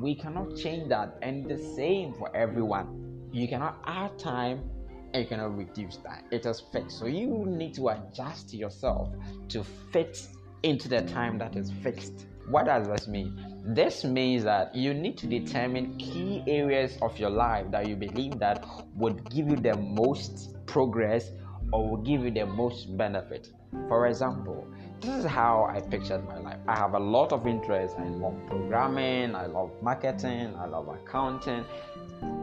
We 0.00 0.14
cannot 0.14 0.56
change 0.56 0.90
that, 0.90 1.16
and 1.22 1.48
the 1.48 1.56
same 1.56 2.12
for 2.14 2.34
everyone. 2.36 3.28
You 3.32 3.48
cannot 3.48 3.78
add 3.86 4.18
time 4.18 4.70
and 5.16 5.24
you 5.24 5.28
cannot 5.28 5.56
reduce 5.56 5.96
that. 5.98 6.24
It 6.30 6.44
is 6.44 6.62
fixed. 6.72 6.98
So 6.98 7.06
you 7.06 7.46
need 7.46 7.72
to 7.74 7.88
adjust 7.88 8.52
yourself 8.52 9.08
to 9.48 9.64
fit 9.64 10.26
into 10.62 10.88
the 10.88 11.00
time 11.02 11.38
that 11.38 11.56
is 11.56 11.72
fixed. 11.82 12.26
What 12.48 12.66
does 12.66 12.86
this 12.86 13.08
mean? 13.08 13.62
This 13.64 14.04
means 14.04 14.44
that 14.44 14.74
you 14.74 14.92
need 14.92 15.16
to 15.18 15.26
determine 15.26 15.96
key 15.96 16.44
areas 16.46 16.98
of 17.00 17.18
your 17.18 17.30
life 17.30 17.70
that 17.70 17.88
you 17.88 17.96
believe 17.96 18.38
that 18.40 18.64
would 18.94 19.28
give 19.30 19.48
you 19.48 19.56
the 19.56 19.76
most 19.76 20.54
progress 20.66 21.30
or 21.72 21.88
will 21.88 22.02
give 22.02 22.22
you 22.22 22.30
the 22.30 22.44
most 22.44 22.94
benefit. 22.96 23.50
For 23.88 24.06
example, 24.06 24.66
this 25.00 25.16
is 25.16 25.24
how 25.24 25.64
I 25.64 25.80
pictured 25.80 26.26
my 26.26 26.38
life. 26.38 26.58
I 26.68 26.78
have 26.78 26.94
a 26.94 26.98
lot 26.98 27.32
of 27.32 27.46
interest. 27.46 27.96
I 27.98 28.08
love 28.08 28.34
programming, 28.46 29.34
I 29.34 29.46
love 29.46 29.70
marketing, 29.82 30.54
I 30.58 30.66
love 30.66 30.88
accounting, 30.88 31.64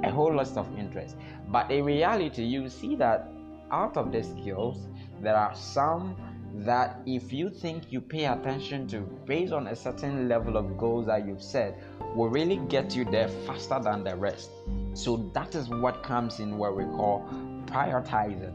a 0.04 0.12
whole 0.12 0.34
lot 0.34 0.56
of 0.58 0.68
interest. 0.78 1.16
But 1.48 1.72
in 1.72 1.86
reality, 1.86 2.44
you 2.44 2.70
see 2.70 2.96
that 2.98 3.32
out 3.72 3.98
of 3.98 4.12
the 4.12 4.24
skills, 4.24 4.88
there 5.22 5.36
are 5.36 5.56
some 5.56 6.16
that 6.56 7.02
if 7.08 7.34
you 7.34 7.50
think 7.50 7.92
you 7.92 8.00
pay 8.00 8.26
attention 8.26 8.88
to 8.88 9.00
based 9.26 9.54
on 9.54 9.68
a 9.68 9.76
certain 9.76 10.28
level 10.28 10.56
of 10.56 10.78
goals 10.78 11.08
that 11.08 11.26
you've 11.26 11.42
set 11.42 11.82
will 12.16 12.30
really 12.30 12.58
get 12.70 12.96
you 12.96 13.06
there 13.06 13.28
faster 13.48 13.80
than 13.82 14.04
the 14.04 14.16
rest. 14.16 14.52
So 14.94 15.32
that 15.34 15.56
is 15.56 15.70
what 15.70 16.04
comes 16.04 16.40
in 16.40 16.58
what 16.58 16.78
we 16.78 16.84
call 16.84 17.28
prioritizing. 17.66 18.54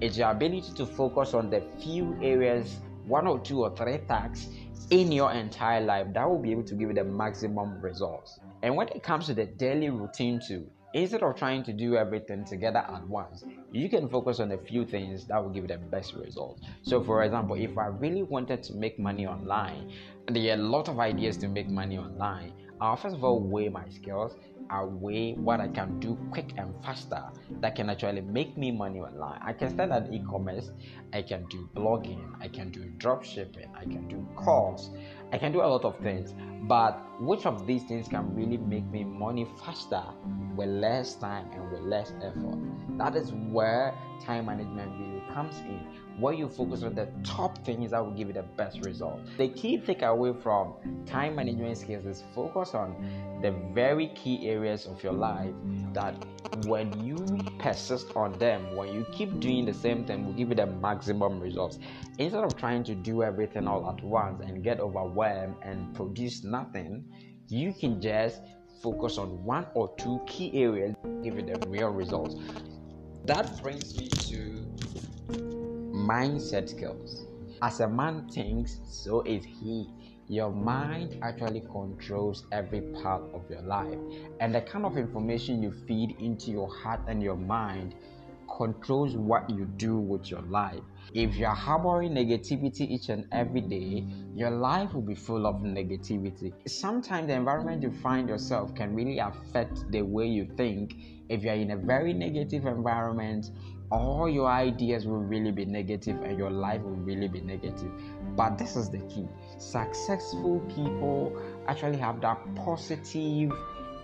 It's 0.00 0.16
your 0.16 0.30
ability 0.30 0.72
to 0.76 0.86
focus 0.86 1.34
on 1.34 1.50
the 1.50 1.62
few 1.80 2.16
areas, 2.22 2.76
one 3.06 3.26
or 3.26 3.40
two 3.40 3.62
or 3.62 3.74
three 3.74 3.98
tasks 4.06 4.48
in 4.90 5.10
your 5.10 5.32
entire 5.32 5.80
life 5.80 6.06
that 6.12 6.28
will 6.28 6.38
be 6.38 6.52
able 6.52 6.64
to 6.64 6.74
give 6.74 6.88
you 6.88 6.94
the 6.94 7.04
maximum 7.04 7.80
results. 7.80 8.38
And 8.62 8.76
when 8.76 8.88
it 8.88 9.02
comes 9.02 9.26
to 9.26 9.34
the 9.34 9.46
daily 9.46 9.90
routine 9.90 10.40
too, 10.40 10.70
instead 10.94 11.22
of 11.22 11.36
trying 11.36 11.62
to 11.64 11.72
do 11.72 11.96
everything 11.96 12.44
together 12.44 12.78
at 12.78 13.06
once, 13.06 13.44
you 13.70 13.88
can 13.88 14.08
focus 14.08 14.40
on 14.40 14.50
a 14.52 14.58
few 14.58 14.84
things 14.84 15.26
that 15.26 15.42
will 15.42 15.50
give 15.50 15.64
you 15.64 15.68
the 15.68 15.78
best 15.78 16.14
results. 16.14 16.62
So, 16.82 17.02
for 17.02 17.22
example, 17.22 17.56
if 17.56 17.76
I 17.78 17.86
really 17.86 18.22
wanted 18.22 18.62
to 18.64 18.74
make 18.74 18.98
money 18.98 19.26
online, 19.26 19.86
there 20.28 20.50
are 20.56 20.60
a 20.60 20.62
lot 20.62 20.88
of 20.88 20.98
ideas 20.98 21.36
to 21.38 21.48
make 21.48 21.68
money 21.68 21.98
online. 21.98 22.54
I'll 22.80 22.96
first 22.96 23.14
of 23.16 23.22
all 23.24 23.40
weigh 23.48 23.68
my 23.68 23.88
skills 23.88 24.34
away 24.72 25.34
what 25.34 25.60
I 25.60 25.68
can 25.68 25.98
do 26.00 26.16
quick 26.30 26.52
and 26.56 26.74
faster 26.84 27.22
that 27.60 27.74
can 27.74 27.90
actually 27.90 28.20
make 28.20 28.56
me 28.56 28.70
money 28.70 29.00
online. 29.00 29.40
I 29.42 29.52
can 29.52 29.70
start 29.70 29.90
at 29.90 30.12
e-commerce, 30.12 30.70
I 31.12 31.22
can 31.22 31.46
do 31.46 31.68
blogging, 31.74 32.32
I 32.40 32.48
can 32.48 32.70
do 32.70 32.84
drop 32.98 33.24
shipping, 33.24 33.70
I 33.76 33.84
can 33.84 34.08
do 34.08 34.26
calls, 34.36 34.90
I 35.32 35.38
can 35.38 35.52
do 35.52 35.60
a 35.60 35.66
lot 35.66 35.84
of 35.84 35.98
things, 35.98 36.34
but 36.62 37.00
which 37.20 37.46
of 37.46 37.66
these 37.66 37.82
things 37.84 38.08
can 38.08 38.34
really 38.34 38.56
make 38.56 38.86
me 38.86 39.04
money 39.04 39.46
faster 39.64 40.02
with 40.56 40.68
less 40.68 41.14
time 41.16 41.50
and 41.52 41.70
with 41.70 41.82
less 41.82 42.12
effort? 42.22 42.58
That 42.98 43.16
is 43.16 43.32
where 43.32 43.94
time 44.24 44.46
management 44.46 44.92
really 45.00 45.22
comes 45.32 45.58
in. 45.60 45.86
Where 46.20 46.34
you 46.34 46.48
focus 46.48 46.82
on 46.82 46.94
the 46.94 47.08
top 47.24 47.64
things 47.64 47.92
that 47.92 48.04
will 48.04 48.12
give 48.12 48.28
you 48.28 48.34
the 48.34 48.42
best 48.42 48.84
result. 48.84 49.20
The 49.38 49.48
key 49.48 49.78
takeaway 49.78 50.40
from 50.42 50.74
time 51.06 51.36
management 51.36 51.78
skills 51.78 52.04
is 52.04 52.22
focus 52.34 52.74
on 52.74 53.38
the 53.42 53.52
very 53.72 54.08
key 54.08 54.48
areas 54.48 54.86
of 54.86 55.02
your 55.02 55.14
life 55.14 55.54
that 55.94 56.14
when 56.66 56.92
you 57.02 57.16
persist 57.58 58.14
on 58.14 58.38
them, 58.38 58.76
when 58.76 58.92
you 58.92 59.06
keep 59.12 59.40
doing 59.40 59.64
the 59.64 59.72
same 59.72 60.04
thing, 60.04 60.26
will 60.26 60.34
give 60.34 60.50
you 60.50 60.54
the 60.54 60.66
maximum 60.66 61.40
results. 61.40 61.78
Instead 62.18 62.44
of 62.44 62.56
trying 62.56 62.84
to 62.84 62.94
do 62.94 63.22
everything 63.22 63.66
all 63.66 63.88
at 63.88 64.04
once 64.04 64.42
and 64.44 64.62
get 64.62 64.78
overwhelmed 64.78 65.54
and 65.62 65.94
produce 65.94 66.44
nothing, 66.44 67.04
you 67.48 67.72
can 67.72 68.00
just 68.00 68.42
focus 68.82 69.18
on 69.18 69.42
one 69.44 69.66
or 69.74 69.94
two 69.96 70.20
key 70.26 70.62
areas, 70.62 70.94
give 71.22 71.36
you 71.36 71.42
the 71.42 71.58
real 71.68 71.88
results. 71.88 72.34
That 73.24 73.60
brings 73.62 73.96
me 73.98 74.08
to 74.08 74.69
mindset 76.10 76.68
skills. 76.68 77.26
As 77.62 77.78
a 77.78 77.88
man 77.88 78.28
thinks, 78.28 78.80
so 78.84 79.22
is 79.22 79.44
he. 79.44 79.88
Your 80.26 80.50
mind 80.50 81.16
actually 81.22 81.60
controls 81.60 82.46
every 82.50 82.80
part 83.02 83.22
of 83.32 83.48
your 83.48 83.62
life, 83.62 83.98
and 84.40 84.52
the 84.52 84.60
kind 84.60 84.84
of 84.84 84.96
information 84.96 85.62
you 85.62 85.72
feed 85.86 86.16
into 86.18 86.50
your 86.50 86.68
heart 86.68 87.00
and 87.06 87.22
your 87.22 87.36
mind 87.36 87.94
controls 88.56 89.16
what 89.16 89.48
you 89.50 89.66
do 89.76 89.98
with 89.98 90.30
your 90.32 90.42
life. 90.42 90.82
If 91.14 91.36
you're 91.36 91.50
harboring 91.50 92.14
negativity 92.14 92.90
each 92.90 93.08
and 93.08 93.26
every 93.30 93.60
day, 93.60 94.04
your 94.34 94.50
life 94.50 94.92
will 94.92 95.02
be 95.02 95.14
full 95.14 95.46
of 95.46 95.62
negativity. 95.62 96.52
Sometimes 96.68 97.28
the 97.28 97.34
environment 97.34 97.82
you 97.82 97.92
find 97.92 98.28
yourself 98.28 98.74
can 98.74 98.94
really 98.96 99.18
affect 99.18 99.90
the 99.92 100.02
way 100.02 100.26
you 100.26 100.48
think. 100.56 100.94
If 101.28 101.44
you're 101.44 101.54
in 101.54 101.70
a 101.70 101.76
very 101.76 102.12
negative 102.12 102.66
environment, 102.66 103.50
all 103.90 104.28
your 104.28 104.48
ideas 104.48 105.06
will 105.06 105.18
really 105.22 105.50
be 105.50 105.64
negative 105.64 106.22
and 106.22 106.38
your 106.38 106.50
life 106.50 106.80
will 106.82 106.90
really 106.90 107.28
be 107.28 107.40
negative. 107.40 107.90
But 108.36 108.56
this 108.56 108.76
is 108.76 108.90
the 108.90 109.00
key 109.00 109.26
successful 109.58 110.60
people 110.74 111.40
actually 111.66 111.98
have 111.98 112.20
that 112.20 112.38
positive 112.54 113.52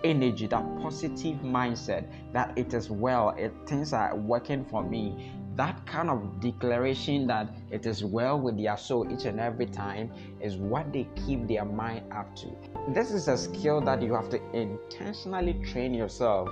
energy, 0.03 0.47
that 0.47 0.63
positive 0.81 1.37
mindset 1.37 2.05
that 2.33 2.57
it 2.57 2.73
is 2.73 2.89
well, 2.89 3.29
it, 3.37 3.53
things 3.65 3.93
are 3.93 4.15
working 4.15 4.65
for 4.65 4.83
me. 4.83 5.31
That 5.55 5.83
kind 5.87 6.11
of 6.11 6.39
declaration 6.39 7.25
that 7.27 7.49
it 7.71 7.87
is 7.87 8.03
well 8.03 8.39
with 8.39 8.57
their 8.57 8.77
soul 8.77 9.11
each 9.11 9.25
and 9.25 9.39
every 9.39 9.65
time 9.65 10.11
is 10.39 10.55
what 10.55 10.93
they 10.93 11.07
keep 11.25 11.47
their 11.47 11.65
mind 11.65 12.13
up 12.13 12.35
to. 12.35 12.55
This 12.89 13.09
is 13.09 13.27
a 13.27 13.35
skill 13.35 13.81
that 13.81 14.03
you 14.03 14.13
have 14.13 14.29
to 14.29 14.41
intentionally 14.53 15.55
train 15.65 15.95
yourself 15.95 16.49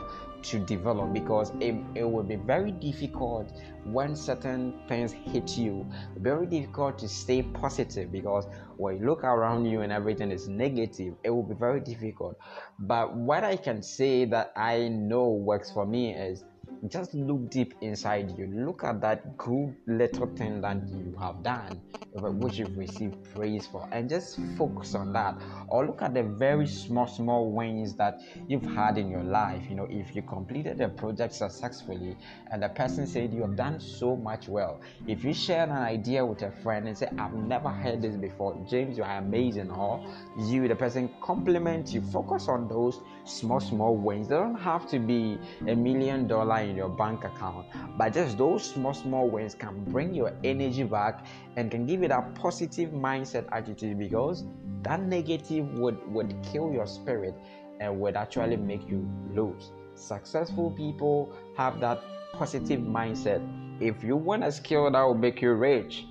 to 0.49 0.59
develop 0.59 1.13
because 1.13 1.51
it, 1.59 1.75
it 1.95 2.03
will 2.03 2.23
be 2.23 2.35
very 2.35 2.71
difficult 2.71 3.51
when 3.85 4.15
certain 4.15 4.73
things 4.87 5.11
hit 5.11 5.57
you. 5.57 5.85
Very 6.17 6.45
difficult 6.45 6.97
to 6.99 7.07
stay 7.07 7.43
positive 7.43 8.11
because 8.11 8.45
when 8.77 8.97
you 8.97 9.05
look 9.05 9.23
around 9.23 9.65
you 9.65 9.81
and 9.81 9.91
everything 9.91 10.31
is 10.31 10.47
negative 10.47 11.13
it 11.23 11.29
will 11.29 11.43
be 11.43 11.55
very 11.55 11.79
difficult. 11.79 12.37
But 12.79 13.15
what 13.15 13.43
i 13.43 13.55
can 13.55 13.81
say 13.81 14.25
that 14.25 14.51
i 14.55 14.87
know 14.87 15.29
works 15.29 15.71
for 15.71 15.85
me 15.85 16.13
is 16.13 16.43
just 16.89 17.13
look 17.13 17.49
deep 17.49 17.73
inside 17.81 18.37
you. 18.37 18.47
Look 18.47 18.83
at 18.83 19.01
that 19.01 19.37
good 19.37 19.75
little 19.87 20.27
thing 20.27 20.61
that 20.61 20.77
you 20.87 21.15
have 21.19 21.43
done, 21.43 21.81
which 22.13 22.57
you've 22.57 22.77
received 22.77 23.15
praise 23.33 23.67
for, 23.67 23.87
and 23.91 24.09
just 24.09 24.39
focus 24.57 24.95
on 24.95 25.13
that. 25.13 25.35
Or 25.67 25.85
look 25.85 26.01
at 26.01 26.13
the 26.13 26.23
very 26.23 26.67
small, 26.67 27.07
small 27.07 27.51
wins 27.51 27.95
that 27.95 28.21
you've 28.47 28.65
had 28.65 28.97
in 28.97 29.09
your 29.09 29.23
life. 29.23 29.63
You 29.69 29.75
know, 29.75 29.87
if 29.89 30.15
you 30.15 30.21
completed 30.21 30.79
a 30.81 30.89
project 30.89 31.33
successfully 31.33 32.15
and 32.51 32.61
the 32.63 32.69
person 32.69 33.07
said 33.07 33.33
you 33.33 33.41
have 33.41 33.55
done 33.55 33.79
so 33.79 34.15
much 34.15 34.47
well, 34.47 34.81
if 35.07 35.23
you 35.23 35.33
share 35.33 35.63
an 35.63 35.71
idea 35.71 36.25
with 36.25 36.41
a 36.41 36.51
friend 36.63 36.87
and 36.87 36.97
say, 36.97 37.09
I've 37.17 37.33
never 37.33 37.69
heard 37.69 38.01
this 38.01 38.15
before, 38.15 38.65
James, 38.69 38.97
you 38.97 39.03
are 39.03 39.17
amazing, 39.17 39.71
or 39.71 40.05
you, 40.37 40.67
the 40.67 40.75
person 40.75 41.09
compliment 41.21 41.93
you, 41.93 42.01
focus 42.01 42.47
on 42.47 42.67
those 42.67 42.99
small, 43.25 43.59
small 43.59 43.95
wins. 43.95 44.27
They 44.27 44.35
don't 44.35 44.55
have 44.59 44.87
to 44.89 44.99
be 44.99 45.37
a 45.67 45.75
million 45.75 46.27
dollar 46.27 46.61
your 46.75 46.89
bank 46.89 47.23
account, 47.23 47.67
but 47.97 48.13
just 48.13 48.37
those 48.37 48.63
small, 48.63 48.93
small 48.93 49.29
wins 49.29 49.55
can 49.55 49.83
bring 49.85 50.13
your 50.13 50.33
energy 50.43 50.83
back 50.83 51.25
and 51.55 51.71
can 51.71 51.85
give 51.85 52.01
you 52.01 52.07
that 52.07 52.35
positive 52.35 52.91
mindset 52.91 53.47
attitude 53.51 53.97
because 53.97 54.45
that 54.83 55.01
negative 55.01 55.67
would, 55.79 55.97
would 56.11 56.35
kill 56.43 56.71
your 56.71 56.87
spirit 56.87 57.33
and 57.79 57.99
would 57.99 58.15
actually 58.15 58.57
make 58.57 58.87
you 58.89 59.09
lose. 59.33 59.71
Successful 59.95 60.71
people 60.71 61.33
have 61.57 61.79
that 61.79 62.01
positive 62.33 62.81
mindset. 62.81 63.41
If 63.81 64.03
you 64.03 64.15
want 64.15 64.43
a 64.43 64.51
skill 64.51 64.89
that 64.91 65.01
will 65.01 65.15
make 65.15 65.41
you 65.41 65.53
rich, 65.53 66.05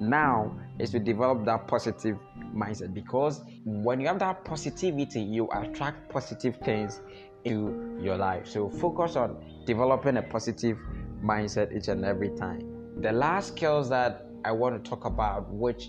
now 0.00 0.56
is 0.78 0.90
to 0.90 0.98
develop 0.98 1.44
that 1.44 1.68
positive 1.68 2.18
mindset 2.54 2.92
because 2.92 3.42
when 3.64 4.00
you 4.00 4.06
have 4.06 4.18
that 4.18 4.44
positivity, 4.44 5.20
you 5.20 5.48
attract 5.52 6.08
positive 6.10 6.56
things 6.64 7.00
into 7.44 7.98
your 8.02 8.16
life. 8.16 8.46
So 8.46 8.68
focus 8.68 9.16
on 9.16 9.42
developing 9.64 10.16
a 10.16 10.22
positive 10.22 10.78
mindset 11.22 11.74
each 11.76 11.88
and 11.88 12.04
every 12.04 12.30
time. 12.30 12.68
The 13.00 13.12
last 13.12 13.48
skills 13.48 13.88
that 13.90 14.26
I 14.44 14.52
want 14.52 14.82
to 14.82 14.90
talk 14.90 15.04
about, 15.04 15.50
which 15.52 15.88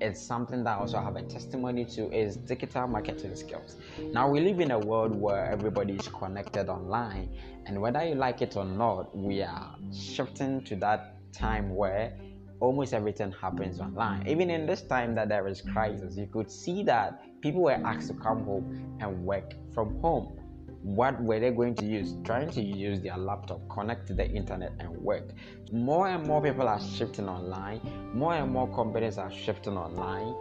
is 0.00 0.20
something 0.20 0.62
that 0.64 0.76
I 0.76 0.80
also 0.80 1.00
have 1.00 1.16
a 1.16 1.22
testimony 1.22 1.84
to, 1.86 2.10
is 2.12 2.36
digital 2.36 2.86
marketing 2.86 3.34
skills. 3.34 3.76
Now, 4.12 4.30
we 4.30 4.40
live 4.40 4.60
in 4.60 4.70
a 4.70 4.78
world 4.78 5.12
where 5.14 5.46
everybody 5.46 5.94
is 5.94 6.08
connected 6.08 6.68
online, 6.68 7.36
and 7.66 7.80
whether 7.80 8.04
you 8.04 8.14
like 8.14 8.40
it 8.40 8.56
or 8.56 8.64
not, 8.64 9.16
we 9.16 9.42
are 9.42 9.74
shifting 9.92 10.62
to 10.64 10.76
that 10.76 11.16
time 11.32 11.74
where 11.74 12.16
almost 12.60 12.94
everything 12.94 13.32
happens 13.32 13.80
online. 13.80 14.26
Even 14.26 14.50
in 14.50 14.66
this 14.66 14.82
time 14.82 15.14
that 15.14 15.28
there 15.28 15.46
is 15.46 15.60
crisis, 15.60 16.16
you 16.16 16.26
could 16.26 16.50
see 16.50 16.82
that 16.84 17.22
people 17.40 17.62
were 17.62 17.72
asked 17.84 18.08
to 18.08 18.14
come 18.14 18.44
home 18.44 18.96
and 19.00 19.24
work 19.24 19.54
from 19.74 20.00
home. 20.00 20.37
What 20.82 21.20
were 21.22 21.40
they 21.40 21.50
going 21.50 21.74
to 21.76 21.84
use? 21.84 22.14
Trying 22.24 22.50
to 22.50 22.62
use 22.62 23.00
their 23.00 23.16
laptop, 23.16 23.60
connect 23.68 24.06
to 24.08 24.14
the 24.14 24.28
internet, 24.28 24.72
and 24.78 24.90
work. 24.90 25.30
More 25.72 26.08
and 26.08 26.26
more 26.26 26.42
people 26.42 26.68
are 26.68 26.80
shifting 26.80 27.28
online. 27.28 27.80
More 28.14 28.34
and 28.34 28.52
more 28.52 28.68
companies 28.74 29.18
are 29.18 29.32
shifting 29.32 29.76
online. 29.76 30.34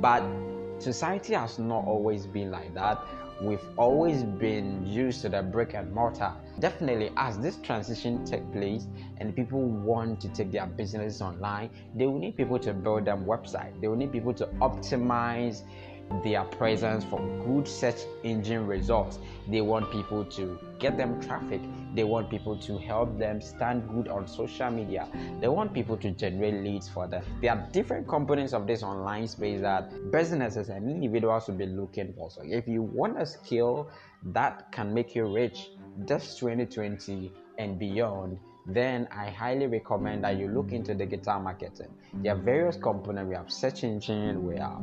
But 0.00 0.24
society 0.78 1.34
has 1.34 1.58
not 1.58 1.84
always 1.86 2.26
been 2.26 2.50
like 2.50 2.74
that 2.74 2.98
we've 3.42 3.66
always 3.76 4.22
been 4.22 4.86
used 4.86 5.22
to 5.22 5.28
the 5.28 5.42
brick 5.42 5.74
and 5.74 5.92
mortar. 5.92 6.32
Definitely, 6.60 7.10
as 7.16 7.38
this 7.38 7.56
transition 7.56 8.24
takes 8.24 8.44
place 8.52 8.86
and 9.18 9.34
people 9.34 9.60
want 9.60 10.20
to 10.20 10.28
take 10.28 10.52
their 10.52 10.66
businesses 10.66 11.20
online, 11.20 11.70
they 11.96 12.06
will 12.06 12.18
need 12.18 12.36
people 12.36 12.58
to 12.60 12.72
build 12.72 13.04
them 13.04 13.24
website. 13.24 13.80
They 13.80 13.88
will 13.88 13.96
need 13.96 14.12
people 14.12 14.32
to 14.34 14.46
optimize 14.60 15.62
their 16.22 16.44
presence 16.44 17.04
for 17.04 17.18
good 17.44 17.66
search 17.66 18.00
engine 18.22 18.66
results. 18.66 19.18
They 19.48 19.60
want 19.60 19.90
people 19.90 20.24
to 20.24 20.58
get 20.78 20.96
them 20.96 21.20
traffic. 21.20 21.60
They 21.94 22.04
want 22.04 22.30
people 22.30 22.56
to 22.58 22.78
help 22.78 23.18
them 23.18 23.40
stand 23.40 23.88
good 23.88 24.08
on 24.08 24.26
social 24.26 24.70
media. 24.70 25.08
They 25.40 25.48
want 25.48 25.72
people 25.72 25.96
to 25.98 26.10
generate 26.10 26.62
leads 26.64 26.88
for 26.88 27.06
them. 27.06 27.24
There 27.40 27.52
are 27.52 27.68
different 27.72 28.08
components 28.08 28.52
of 28.52 28.66
this 28.66 28.82
online 28.82 29.28
space 29.28 29.60
that 29.60 30.10
businesses 30.10 30.68
and 30.68 30.90
individuals 30.90 31.48
will 31.48 31.56
be 31.56 31.66
looking 31.66 32.12
for. 32.14 32.30
So 32.30 32.42
if 32.44 32.66
you 32.66 32.82
want 32.82 33.20
a 33.20 33.26
skill 33.26 33.90
that 34.24 34.70
can 34.72 34.92
make 34.92 35.14
you 35.14 35.32
rich 35.32 35.70
this 35.98 36.36
2020 36.38 37.32
and 37.58 37.78
beyond, 37.78 38.38
then 38.66 39.08
I 39.10 39.28
highly 39.28 39.66
recommend 39.66 40.24
that 40.24 40.38
you 40.38 40.48
look 40.48 40.72
into 40.72 40.94
digital 40.94 41.40
marketing. 41.40 41.88
There 42.14 42.32
are 42.32 42.38
various 42.38 42.76
components. 42.76 43.28
We 43.28 43.34
have 43.34 43.50
search 43.50 43.82
engine, 43.82 44.46
we 44.46 44.56
have 44.56 44.80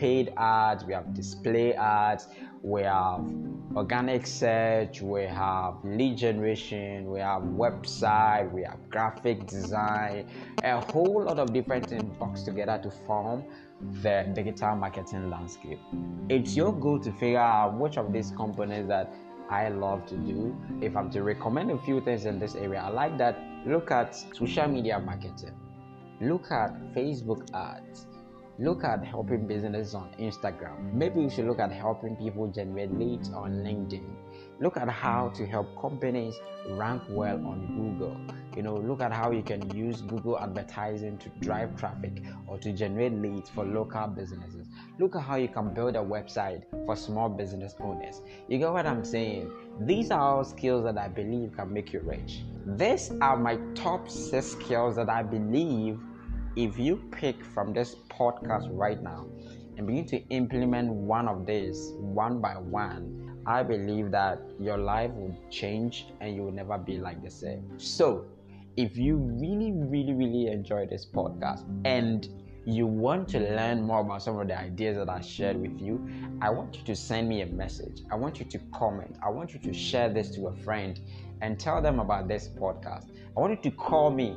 paid 0.00 0.32
ads, 0.38 0.82
we 0.84 0.94
have 0.94 1.12
display 1.12 1.74
ads, 1.74 2.28
we 2.62 2.82
have 2.82 3.20
organic 3.76 4.26
search, 4.26 5.02
we 5.02 5.24
have 5.24 5.74
lead 5.84 6.16
generation, 6.16 7.10
we 7.10 7.20
have 7.20 7.42
website, 7.42 8.50
we 8.50 8.62
have 8.62 8.78
graphic 8.88 9.46
design, 9.46 10.26
a 10.64 10.80
whole 10.92 11.24
lot 11.24 11.38
of 11.38 11.52
different 11.52 11.86
things 11.86 12.02
boxed 12.18 12.46
together 12.46 12.80
to 12.82 12.90
form 13.06 13.44
the 14.02 14.26
digital 14.34 14.74
marketing 14.74 15.28
landscape. 15.28 15.78
It's 16.30 16.56
your 16.56 16.72
goal 16.72 16.98
to 17.00 17.12
figure 17.12 17.38
out 17.38 17.78
which 17.78 17.98
of 17.98 18.10
these 18.10 18.32
components 18.34 18.88
that 18.88 19.12
I 19.50 19.68
love 19.68 20.06
to 20.06 20.16
do. 20.16 20.56
If 20.80 20.96
I'm 20.96 21.10
to 21.10 21.22
recommend 21.22 21.70
a 21.72 21.78
few 21.78 22.00
things 22.00 22.24
in 22.24 22.38
this 22.38 22.54
area, 22.54 22.80
I 22.80 22.88
like 22.88 23.18
that. 23.18 23.38
Look 23.66 23.90
at 23.90 24.14
social 24.34 24.66
media 24.66 24.98
marketing, 24.98 25.54
look 26.22 26.50
at 26.50 26.72
Facebook 26.94 27.52
ads, 27.54 28.06
look 28.60 28.84
at 28.84 29.02
helping 29.02 29.46
businesses 29.46 29.94
on 29.94 30.10
Instagram. 30.18 30.92
Maybe 30.92 31.22
you 31.22 31.30
should 31.30 31.46
look 31.46 31.58
at 31.58 31.72
helping 31.72 32.14
people 32.16 32.46
generate 32.48 32.92
leads 32.92 33.30
on 33.30 33.64
LinkedIn. 33.64 34.04
Look 34.60 34.76
at 34.76 34.86
how 34.90 35.30
to 35.30 35.46
help 35.46 35.80
companies 35.80 36.34
rank 36.68 37.02
well 37.08 37.36
on 37.36 37.66
Google. 37.74 38.20
You 38.54 38.62
know, 38.62 38.76
look 38.76 39.00
at 39.00 39.12
how 39.12 39.30
you 39.30 39.42
can 39.42 39.74
use 39.74 40.02
Google 40.02 40.38
advertising 40.38 41.16
to 41.18 41.30
drive 41.40 41.74
traffic 41.76 42.22
or 42.46 42.58
to 42.58 42.70
generate 42.72 43.14
leads 43.14 43.48
for 43.48 43.64
local 43.64 44.08
businesses. 44.08 44.68
Look 44.98 45.16
at 45.16 45.22
how 45.22 45.36
you 45.36 45.48
can 45.48 45.72
build 45.72 45.96
a 45.96 46.00
website 46.00 46.64
for 46.84 46.96
small 46.96 47.30
business 47.30 47.74
owners. 47.80 48.20
You 48.48 48.58
get 48.58 48.70
what 48.70 48.84
I'm 48.84 49.06
saying? 49.06 49.50
These 49.80 50.10
are 50.10 50.20
all 50.20 50.44
skills 50.44 50.84
that 50.84 50.98
I 50.98 51.08
believe 51.08 51.56
can 51.56 51.72
make 51.72 51.94
you 51.94 52.00
rich. 52.00 52.42
These 52.66 53.12
are 53.22 53.38
my 53.38 53.56
top 53.74 54.10
six 54.10 54.48
skills 54.48 54.96
that 54.96 55.08
I 55.08 55.22
believe 55.22 55.98
if 56.56 56.78
you 56.78 56.96
pick 57.12 57.44
from 57.44 57.72
this 57.72 57.94
podcast 58.08 58.68
right 58.72 59.00
now 59.02 59.26
and 59.76 59.86
begin 59.86 60.04
to 60.06 60.18
implement 60.28 60.92
one 60.92 61.28
of 61.28 61.46
these 61.46 61.92
one 61.98 62.40
by 62.40 62.54
one, 62.54 63.40
I 63.46 63.62
believe 63.62 64.10
that 64.10 64.40
your 64.58 64.76
life 64.76 65.10
will 65.12 65.36
change 65.48 66.06
and 66.20 66.34
you 66.34 66.42
will 66.42 66.52
never 66.52 66.76
be 66.76 66.98
like 66.98 67.22
the 67.22 67.30
same. 67.30 67.78
So, 67.78 68.26
if 68.76 68.96
you 68.96 69.16
really, 69.16 69.72
really, 69.72 70.12
really 70.12 70.46
enjoy 70.48 70.86
this 70.86 71.06
podcast 71.06 71.64
and 71.84 72.28
you 72.64 72.86
want 72.86 73.28
to 73.28 73.40
learn 73.40 73.82
more 73.82 74.00
about 74.00 74.22
some 74.22 74.38
of 74.38 74.48
the 74.48 74.58
ideas 74.58 74.96
that 74.96 75.08
I 75.08 75.20
shared 75.20 75.56
with 75.56 75.80
you, 75.80 76.06
I 76.42 76.50
want 76.50 76.76
you 76.76 76.84
to 76.84 76.96
send 76.96 77.28
me 77.28 77.42
a 77.42 77.46
message. 77.46 78.02
I 78.10 78.16
want 78.16 78.38
you 78.38 78.44
to 78.46 78.58
comment. 78.72 79.16
I 79.24 79.30
want 79.30 79.54
you 79.54 79.60
to 79.60 79.72
share 79.72 80.08
this 80.08 80.30
to 80.34 80.48
a 80.48 80.52
friend 80.52 81.00
and 81.40 81.58
tell 81.58 81.80
them 81.80 82.00
about 82.00 82.28
this 82.28 82.48
podcast. 82.48 83.06
I 83.36 83.40
want 83.40 83.52
you 83.52 83.70
to 83.70 83.76
call 83.76 84.10
me 84.10 84.36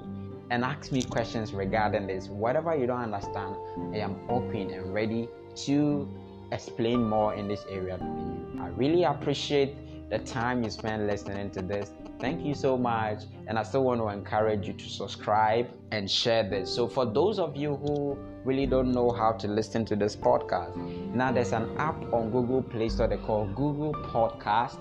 and 0.49 0.63
ask 0.63 0.91
me 0.91 1.01
questions 1.01 1.53
regarding 1.53 2.08
this. 2.08 2.27
Whatever 2.27 2.75
you 2.75 2.88
don't 2.88 3.01
understand, 3.01 3.56
I 3.93 3.97
am 3.97 4.17
open 4.29 4.71
and 4.71 4.93
ready 4.93 5.29
to 5.65 6.08
explain 6.51 7.08
more 7.08 7.34
in 7.34 7.47
this 7.47 7.65
area 7.69 7.97
to 7.97 8.03
you. 8.03 8.62
I 8.62 8.67
really 8.69 9.03
appreciate 9.03 9.75
the 10.10 10.19
time 10.19 10.63
you 10.63 10.69
spend 10.69 11.08
listening 11.08 11.49
to 11.51 11.62
this. 11.62 11.91
Thank 12.23 12.45
you 12.45 12.55
so 12.55 12.77
much. 12.77 13.23
And 13.47 13.59
I 13.59 13.63
still 13.63 13.83
want 13.83 13.99
to 13.99 14.07
encourage 14.07 14.65
you 14.65 14.71
to 14.71 14.89
subscribe 14.89 15.67
and 15.91 16.09
share 16.09 16.49
this. 16.49 16.73
So, 16.73 16.88
for 16.88 17.05
those 17.05 17.38
of 17.38 17.57
you 17.57 17.75
who 17.75 18.17
really 18.45 18.65
don't 18.65 18.93
know 18.93 19.12
how 19.12 19.33
to 19.33 19.47
listen 19.49 19.83
to 19.88 19.97
this 19.97 20.15
podcast, 20.15 20.77
now 21.13 21.33
there's 21.33 21.51
an 21.51 21.75
app 21.77 22.01
on 22.13 22.31
Google 22.31 22.63
Play 22.63 22.88
Store 22.88 23.09
they 23.09 23.17
call 23.17 23.45
Google 23.47 23.91
Podcast. 23.91 24.79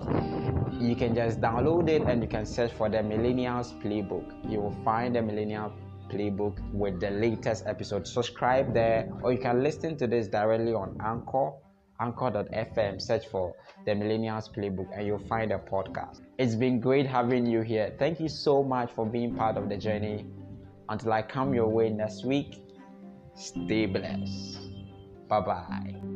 You 0.80 0.94
can 0.94 1.16
just 1.16 1.40
download 1.40 1.88
it 1.88 2.02
and 2.02 2.22
you 2.22 2.28
can 2.28 2.46
search 2.46 2.70
for 2.70 2.88
the 2.88 2.98
Millennials 2.98 3.76
Playbook. 3.82 4.48
You 4.48 4.60
will 4.60 4.76
find 4.84 5.16
the 5.16 5.22
Millennial 5.22 5.72
Playbook 6.10 6.60
with 6.72 7.00
the 7.00 7.10
latest 7.10 7.64
episode. 7.66 8.06
Subscribe 8.06 8.72
there, 8.72 9.10
or 9.24 9.32
you 9.32 9.38
can 9.38 9.64
listen 9.64 9.96
to 9.96 10.06
this 10.06 10.28
directly 10.28 10.74
on 10.74 10.96
Anchor 11.04 11.50
anchor.fm, 12.02 13.00
search 13.00 13.26
for 13.28 13.54
the 13.86 13.92
Millennials 13.92 14.50
Playbook, 14.54 14.88
and 14.96 15.06
you'll 15.06 15.26
find 15.28 15.52
a 15.52 15.58
podcast. 15.58 16.20
It's 16.38 16.54
been 16.54 16.80
great 16.80 17.06
having 17.06 17.46
you 17.46 17.60
here. 17.62 17.94
Thank 17.98 18.20
you 18.20 18.28
so 18.28 18.62
much 18.62 18.90
for 18.92 19.06
being 19.06 19.34
part 19.34 19.56
of 19.56 19.68
the 19.68 19.76
journey. 19.76 20.26
Until 20.88 21.12
I 21.12 21.22
come 21.22 21.54
your 21.54 21.68
way 21.68 21.90
next 21.90 22.24
week, 22.24 22.62
stay 23.34 23.86
blessed. 23.86 24.58
Bye 25.28 25.40
bye. 25.40 26.11